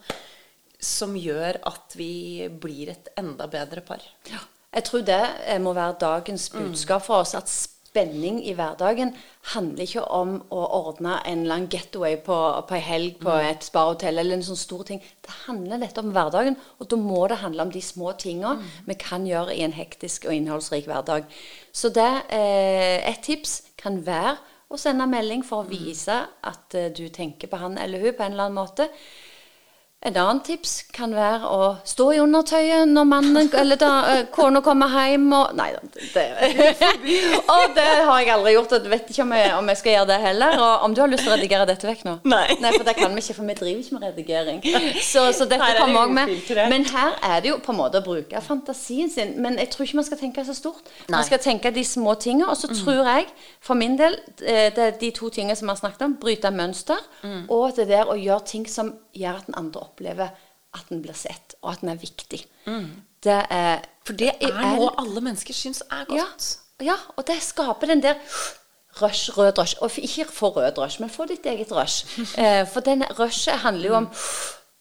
som 0.81 1.17
gjør 1.17 1.61
at 1.69 1.97
vi 1.99 2.49
blir 2.61 2.95
et 2.95 3.11
enda 3.21 3.49
bedre 3.53 3.85
par. 3.85 4.05
Ja. 4.31 4.41
Jeg 4.71 4.87
tror 4.87 5.03
det 5.03 5.21
eh, 5.51 5.59
må 5.61 5.75
være 5.75 5.99
dagens 6.01 6.49
budskap 6.55 7.03
for 7.03 7.25
oss. 7.25 7.35
At 7.35 7.51
spenning 7.51 8.39
i 8.47 8.53
hverdagen 8.55 9.11
handler 9.51 9.83
ikke 9.83 10.05
om 10.15 10.37
å 10.55 10.61
ordne 10.77 11.17
en 11.27 11.43
lang 11.51 11.67
getaway 11.73 12.15
på, 12.23 12.37
på 12.69 12.77
ei 12.77 12.85
helg 12.87 13.17
på 13.23 13.35
et 13.43 13.67
sparehotell 13.67 14.23
eller 14.23 14.39
en 14.39 14.47
sånn 14.47 14.61
stor 14.61 14.85
ting. 14.87 15.03
Det 15.03 15.35
handler 15.49 15.83
dette 15.83 16.05
om 16.05 16.13
hverdagen, 16.15 16.59
og 16.79 16.91
da 16.93 17.01
må 17.03 17.25
det 17.31 17.41
handle 17.43 17.67
om 17.67 17.73
de 17.75 17.83
små 17.83 18.15
tinga 18.15 18.55
vi 18.87 18.97
kan 19.01 19.27
gjøre 19.27 19.57
i 19.57 19.65
en 19.67 19.75
hektisk 19.75 20.29
og 20.29 20.37
innholdsrik 20.37 20.87
hverdag. 20.87 21.27
Så 21.75 21.91
det, 21.91 22.11
eh, 22.31 23.03
et 23.11 23.25
tips 23.27 23.61
kan 23.81 23.99
være 24.07 24.39
å 24.71 24.79
sende 24.79 25.07
melding 25.11 25.43
for 25.47 25.65
å 25.65 25.71
vise 25.71 26.17
at 26.47 26.77
eh, 26.79 26.93
du 26.95 27.09
tenker 27.13 27.51
på 27.51 27.59
han 27.61 27.79
eller 27.79 28.03
hun 28.05 28.15
på 28.15 28.25
en 28.25 28.37
eller 28.37 28.49
annen 28.51 28.61
måte. 28.61 28.87
Et 30.01 30.17
annet 30.17 30.41
tips 30.49 30.71
kan 30.97 31.13
være 31.13 31.45
å 31.45 31.65
stå 31.85 32.07
i 32.15 32.21
undertøyet 32.23 32.89
når 32.89 33.05
mannen 33.05 33.51
eller 33.61 33.77
da, 33.77 33.89
kona 34.33 34.63
kommer 34.65 34.89
hjem 34.89 35.27
og 35.37 35.51
Nei 35.59 35.67
da. 35.75 35.81
Det, 36.15 36.23
og 37.53 37.75
det 37.77 37.85
har 37.85 38.23
jeg 38.23 38.31
aldri 38.33 38.55
gjort, 38.55 38.73
og 38.79 38.87
vet 38.89 39.11
ikke 39.13 39.27
om 39.27 39.35
jeg, 39.37 39.51
om 39.59 39.69
jeg 39.69 39.81
skal 39.83 39.95
gjøre 39.99 40.09
det 40.09 40.17
heller. 40.23 40.57
Og 40.57 40.87
om 40.87 40.95
du 40.97 41.03
har 41.03 41.11
lyst 41.13 41.27
til 41.27 41.35
å 41.35 41.37
redigere 41.37 41.67
dette 41.69 41.85
vekk 41.85 42.07
nå? 42.09 42.15
Nei. 42.33 42.47
nei 42.65 42.71
for 42.79 42.87
det 42.89 42.95
kan 42.97 43.13
vi 43.13 43.21
ikke, 43.27 43.37
for 43.37 43.51
vi 43.51 43.59
driver 43.59 43.83
ikke 43.85 43.99
med 43.99 44.07
redigering. 44.09 44.63
Så, 45.05 45.27
så 45.37 45.45
dette 45.51 45.69
er 45.69 45.77
det 45.77 45.85
kommer 45.85 46.09
òg 46.09 46.17
med. 46.17 46.33
Men 46.73 46.89
her 46.95 47.21
er 47.35 47.45
det 47.45 47.53
jo 47.53 47.61
på 47.61 47.75
en 47.75 47.81
måte 47.83 48.01
å 48.01 48.07
bruke 48.07 48.43
fantasien 48.47 49.13
sin. 49.13 49.37
Men 49.45 49.61
jeg 49.61 49.69
tror 49.75 49.85
ikke 49.85 50.01
man 50.01 50.09
skal 50.09 50.23
tenke 50.23 50.47
så 50.49 50.57
stort. 50.57 50.89
Nei. 51.11 51.19
Man 51.19 51.29
skal 51.29 51.45
tenke 51.45 51.75
de 51.77 51.85
små 51.85 52.17
tingene. 52.17 52.49
Og 52.49 52.57
så 52.57 52.73
tror 52.73 53.05
jeg, 53.05 53.29
for 53.61 53.77
min 53.77 54.01
del, 54.01 54.17
det 54.41 54.81
er 54.81 54.97
de 54.97 55.13
to 55.21 55.29
tingene 55.29 55.61
som 55.61 55.69
vi 55.69 55.77
har 55.77 55.83
snakket 55.85 56.09
om, 56.09 56.17
bryte 56.25 56.57
mønster, 56.57 57.05
og 57.53 57.77
det 57.77 57.91
der 57.93 58.09
å 58.09 58.17
gjøre 58.17 58.49
ting 58.49 58.65
som 58.71 58.95
gjør 59.13 59.43
at 59.43 59.49
den 59.51 59.57
andre 59.59 59.81
opplever 59.83 59.90
at 59.99 60.89
den 60.89 61.03
blir 61.03 61.15
sett, 61.15 61.55
og 61.63 61.73
at 61.73 61.81
den 61.81 61.89
er 61.89 61.97
viktig. 61.99 62.45
Det 63.25 63.47
er 63.51 63.81
For 64.07 64.13
det 64.17 64.33
er 64.41 64.55
noe 64.77 64.93
alle 64.99 65.21
mennesker 65.21 65.55
syns 65.55 65.83
er 65.91 66.05
godt. 66.09 66.57
ja, 66.81 66.95
og 67.17 67.27
det 67.27 67.43
skaper 67.43 67.87
den 67.87 68.01
der 68.03 68.15
rush, 69.03 69.31
rød 69.39 69.59
rush. 69.59 69.77
Og 69.83 69.91
ikke 69.99 70.25
for 70.25 70.51
rød 70.57 70.79
rush, 70.79 71.01
men 71.01 71.11
få 71.11 71.27
ditt 71.27 71.47
eget 71.47 71.73
rush. 71.73 72.07
Eh, 72.39 72.67
for 72.67 72.81
den 72.81 73.03
rushet 73.19 73.55
handler 73.61 73.87
jo 73.89 73.95
om 73.95 74.09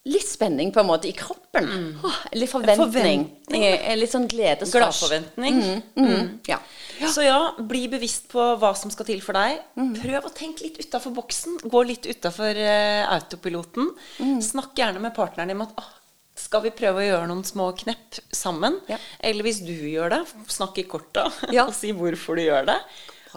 litt 0.06 0.26
spenning 0.30 0.72
på 0.74 0.80
en 0.80 0.88
måte 0.88 1.08
i 1.10 1.12
kroppen. 1.12 1.68
Åh, 2.04 2.16
litt 2.34 2.50
forventning. 2.50 2.80
Forventning. 2.88 3.64
Eh, 3.66 3.96
Litt 4.00 4.12
sånn 4.14 4.28
gledesrush. 4.32 4.80
Gladforventning. 4.80 5.84
Mm, 6.00 6.40
ja. 6.48 6.58
Så 7.08 7.24
ja, 7.24 7.38
bli 7.64 7.86
bevisst 7.92 8.28
på 8.32 8.44
hva 8.60 8.74
som 8.76 8.92
skal 8.92 9.08
til 9.08 9.22
for 9.24 9.38
deg. 9.40 9.62
Mm. 9.80 9.94
Prøv 10.02 10.28
å 10.28 10.34
tenke 10.36 10.66
litt 10.68 10.82
utafor 10.84 11.14
boksen. 11.16 11.60
Gå 11.72 11.84
litt 11.88 12.10
utafor 12.10 12.60
autopiloten. 13.16 13.94
Mm. 14.20 14.42
Snakk 14.44 14.76
gjerne 14.80 15.00
med 15.04 15.16
partneren 15.16 15.52
din 15.54 15.60
om 15.60 15.66
at 15.68 15.78
ah, 15.80 15.88
skal 16.40 16.64
vi 16.64 16.72
prøve 16.76 17.02
å 17.04 17.08
gjøre 17.08 17.30
noen 17.30 17.46
små 17.48 17.70
knepp 17.78 18.20
sammen? 18.36 18.80
Ja. 18.92 18.98
Eller 19.20 19.44
hvis 19.48 19.62
du 19.66 19.74
gjør 19.74 20.14
det, 20.14 20.22
snakk 20.52 20.80
i 20.80 20.88
korta 20.90 21.28
Ja. 21.52 21.68
og 21.68 21.74
si 21.80 21.94
hvorfor 21.96 22.40
du 22.40 22.46
gjør 22.48 22.70
det. 22.72 22.78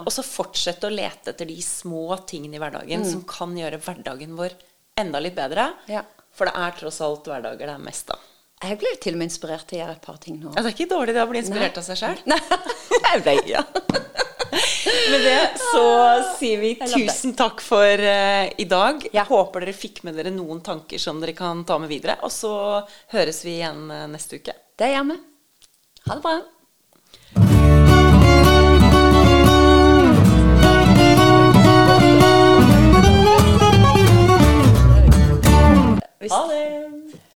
Og 0.03 0.09
så 0.15 0.25
fortsette 0.25 0.89
å 0.89 0.93
lete 0.93 1.35
etter 1.35 1.49
de 1.51 1.59
små 1.63 2.07
tingene 2.27 2.57
i 2.57 2.63
hverdagen 2.63 3.03
som 3.05 3.25
kan 3.29 3.53
gjøre 3.59 3.81
hverdagen 3.83 4.39
vår 4.39 4.55
enda 5.03 5.21
litt 5.21 5.37
bedre. 5.37 5.69
Mm. 5.87 5.97
Ja. 5.99 6.05
For 6.33 6.49
det 6.49 6.55
er 6.57 6.79
tross 6.79 7.03
alt 7.05 7.27
hverdager 7.29 7.69
det 7.69 7.75
er 7.75 7.83
mest 7.83 8.13
av. 8.15 8.23
Jeg 8.63 8.79
ble 8.79 8.93
til 9.03 9.17
og 9.17 9.19
med 9.19 9.27
inspirert 9.27 9.67
til 9.67 9.77
å 9.77 9.83
gjøre 9.83 9.95
et 9.99 10.05
par 10.07 10.19
ting 10.23 10.37
nå. 10.39 10.53
Ja, 10.55 10.63
det 10.63 10.71
er 10.71 10.75
ikke 10.77 10.93
dårlig 10.95 11.17
det 11.17 11.23
å 11.25 11.29
bli 11.33 11.41
inspirert 11.43 11.81
av 11.81 11.85
seg 11.89 11.99
sjøl. 11.99 12.21
Jeg 13.13 13.23
ble, 13.25 13.37
ja. 13.49 13.63
Med 15.13 15.25
det 15.25 15.41
så 15.61 15.85
sier 16.37 16.61
vi 16.61 16.73
tusen 16.81 17.35
takk 17.39 17.63
for 17.65 18.05
uh, 18.05 18.47
i 18.61 18.67
dag. 18.69 19.05
Jeg 19.13 19.27
håper 19.29 19.65
dere 19.65 19.77
fikk 19.77 20.03
med 20.07 20.19
dere 20.19 20.33
noen 20.35 20.61
tanker 20.65 21.01
som 21.01 21.21
dere 21.23 21.37
kan 21.37 21.65
ta 21.69 21.79
med 21.81 21.93
videre. 21.93 22.19
Og 22.27 22.33
så 22.33 22.53
høres 23.15 23.43
vi 23.47 23.59
igjen 23.61 23.87
eh, 23.91 24.09
neste 24.13 24.41
uke. 24.41 24.57
Det 24.79 24.93
gjør 24.93 25.13
vi. 25.13 25.21
Ha 26.09 26.19
det 26.19 26.25
bra. 26.25 26.41
Ha 36.33 36.47
det. 36.49 36.92